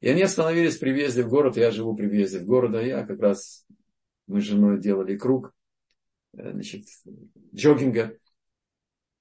[0.00, 1.56] И они остановились при въезде в город.
[1.56, 2.80] Я живу при въезде в город.
[2.82, 3.66] Я как раз,
[4.26, 5.54] мы с женой делали круг.
[6.34, 6.84] Э, значит,
[7.54, 8.18] джогинга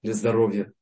[0.01, 0.73] для здоровья.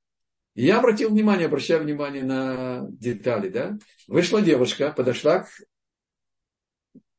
[0.55, 3.77] И я обратил внимание, обращаю внимание на детали, да.
[4.07, 5.49] Вышла девушка, подошла к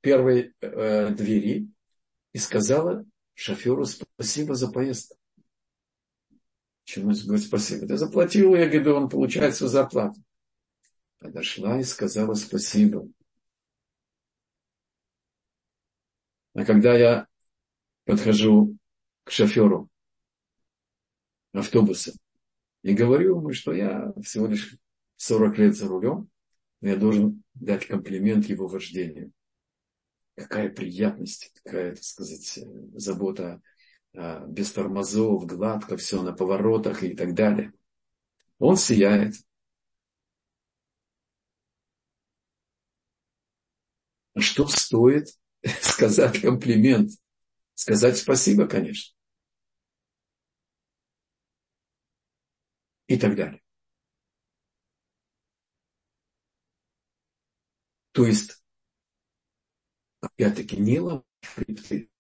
[0.01, 1.69] первой э, двери
[2.33, 3.05] и сказала
[3.35, 5.17] шоферу спасибо за поездку.
[6.85, 7.87] Чему говорит спасибо?
[7.87, 10.21] Ты заплатил, я говорю, он получает свою зарплату.
[11.19, 13.09] Подошла и сказала спасибо.
[16.55, 17.27] А когда я
[18.05, 18.77] подхожу
[19.25, 19.89] к шоферу
[21.53, 22.13] автобуса
[22.83, 24.77] и говорю ему, что я всего лишь
[25.17, 26.29] 40 лет за рулем,
[26.81, 29.33] но я должен дать комплимент его вождению.
[30.35, 32.59] Какая приятность, какая, так сказать,
[32.95, 33.61] забота
[34.17, 37.73] а, без тормозов, гладко, все на поворотах и так далее.
[38.59, 39.35] Он сияет.
[44.35, 45.29] А что стоит
[45.81, 47.11] сказать комплимент
[47.75, 49.15] Сказать спасибо, конечно.
[53.07, 53.61] И так далее.
[58.13, 58.62] То есть,
[60.37, 62.11] опять-таки, не ловить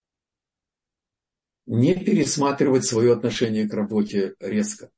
[1.66, 4.90] не пересматривать свое отношение к работе резко.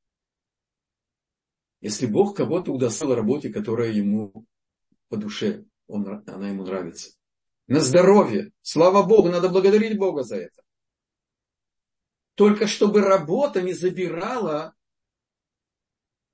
[1.81, 4.45] Если Бог кого-то удостоил работе, которая ему
[5.09, 7.11] по душе, он, она ему нравится,
[7.67, 8.51] на здоровье.
[8.61, 10.63] Слава Богу, надо благодарить Бога за это.
[12.33, 14.73] Только чтобы работа не забирала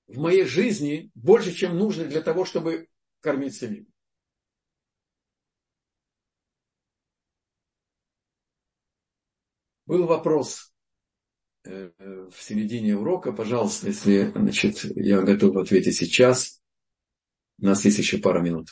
[0.08, 2.88] в моей жизни больше, чем нужно для того, чтобы
[3.20, 3.91] кормить семью.
[9.92, 10.72] Был вопрос
[11.66, 13.34] э, в середине урока.
[13.34, 16.62] Пожалуйста, если значит, я готов ответить сейчас.
[17.60, 18.70] У нас есть еще пара минут.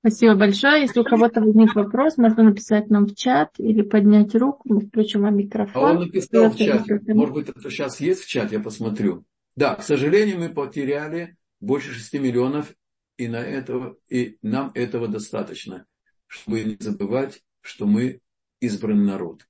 [0.00, 0.82] Спасибо большое.
[0.82, 5.22] Если у кого-то возник вопрос, можно написать нам в чат или поднять руку, мы включим
[5.22, 5.82] вам микрофон.
[5.82, 6.86] А он написал в чат.
[7.06, 9.24] Может быть, это сейчас есть в чат, я посмотрю.
[9.56, 12.74] Да, к сожалению, мы потеряли больше 6 миллионов,
[13.16, 15.86] и, на этого, и нам этого достаточно,
[16.26, 18.20] чтобы не забывать, что мы
[18.60, 19.46] избранный народ.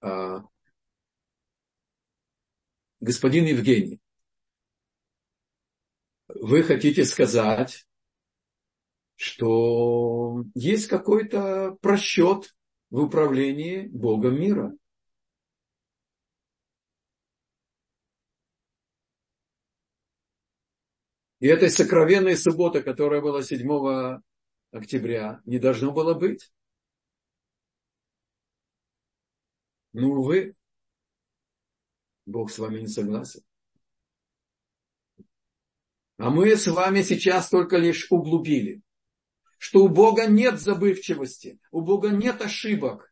[0.00, 0.44] А,
[3.00, 4.00] господин Евгений,
[6.28, 7.86] вы хотите сказать,
[9.16, 12.54] что есть какой-то просчет
[12.88, 14.72] в управлении Богом мира.
[21.40, 24.20] И этой сокровенной субботы, которая была 7
[24.72, 26.50] октября, не должно было быть.
[29.92, 30.54] Ну, увы,
[32.26, 33.42] Бог с вами не согласен.
[36.18, 38.82] А мы с вами сейчас только лишь углубили,
[39.58, 43.10] что у Бога нет забывчивости, у Бога нет ошибок.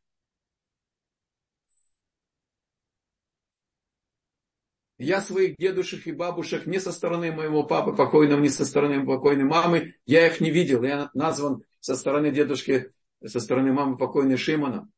[4.99, 9.45] Я своих дедушек и бабушек не со стороны моего папы покойного, не со стороны покойной
[9.45, 10.83] мамы, я их не видел.
[10.83, 12.93] Я назван со стороны дедушки,
[13.25, 14.91] со стороны мамы покойной Шимона.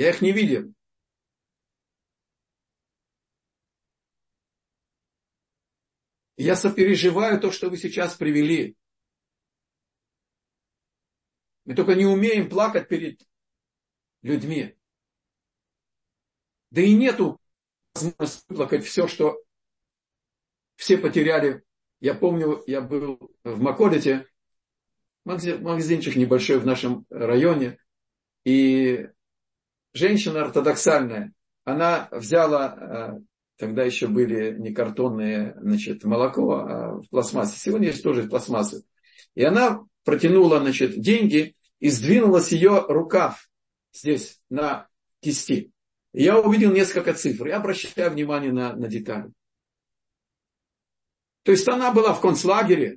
[0.00, 0.72] Я их не видел.
[6.38, 8.78] Я сопереживаю то, что вы сейчас привели.
[11.66, 13.20] Мы только не умеем плакать перед
[14.22, 14.74] людьми.
[16.70, 17.38] Да и нету
[17.94, 19.36] возможности плакать все, что
[20.76, 21.62] все потеряли.
[22.00, 24.26] Я помню, я был в Маколите,
[25.26, 27.78] магазинчик небольшой в нашем районе,
[28.44, 29.10] и
[29.92, 31.32] женщина ортодоксальная,
[31.64, 33.20] она взяла э,
[33.60, 37.58] Тогда еще были не картонные, значит, молоко, а в пластмассе.
[37.58, 38.86] Сегодня есть тоже пластмассы.
[39.34, 43.50] И она протянула, значит, деньги, и сдвинулась ее рукав
[43.92, 44.88] здесь, на
[45.20, 45.72] кисти.
[46.14, 47.48] И я увидел несколько цифр.
[47.48, 49.30] Я обращаю внимание на, на детали.
[51.42, 52.96] То есть она была в концлагере,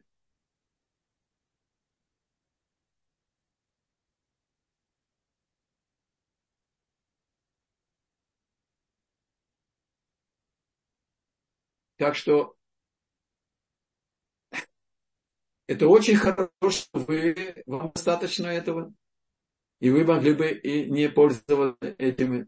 [12.03, 12.53] Так что
[15.67, 18.93] это очень хорошо, что вы, вам достаточно этого.
[19.79, 22.43] И вы могли бы и не пользоваться этим,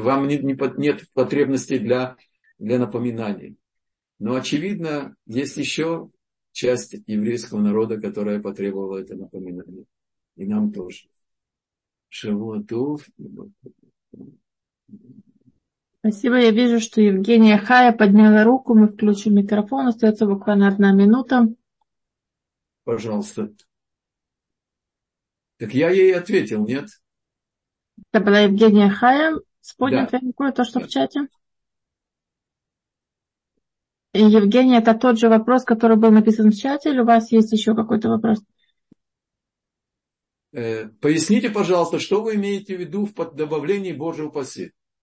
[0.00, 2.16] вам не, не, нет потребности для,
[2.58, 3.56] для напоминаний.
[4.20, 6.12] Но очевидно, есть еще
[6.52, 9.86] часть еврейского народа, которая потребовала это напоминание.
[10.36, 11.08] И нам тоже.
[12.10, 13.04] Шавуатов.
[16.06, 16.36] Спасибо.
[16.36, 18.74] Я вижу, что Евгения Хая подняла руку.
[18.74, 19.86] Мы включим микрофон.
[19.86, 21.48] Остается буквально одна минута.
[22.84, 23.54] Пожалуйста.
[25.56, 26.88] Так я ей ответил, нет?
[28.12, 30.26] Это была Евгения Хая с поднятой да.
[30.26, 30.84] рукой, то, что да.
[30.84, 31.20] в чате.
[34.12, 37.50] И Евгения, это тот же вопрос, который был написан в чате, или у вас есть
[37.50, 38.42] еще какой-то вопрос?
[40.52, 44.72] Э, поясните, пожалуйста, что вы имеете в виду в добавлении Божьего упаси?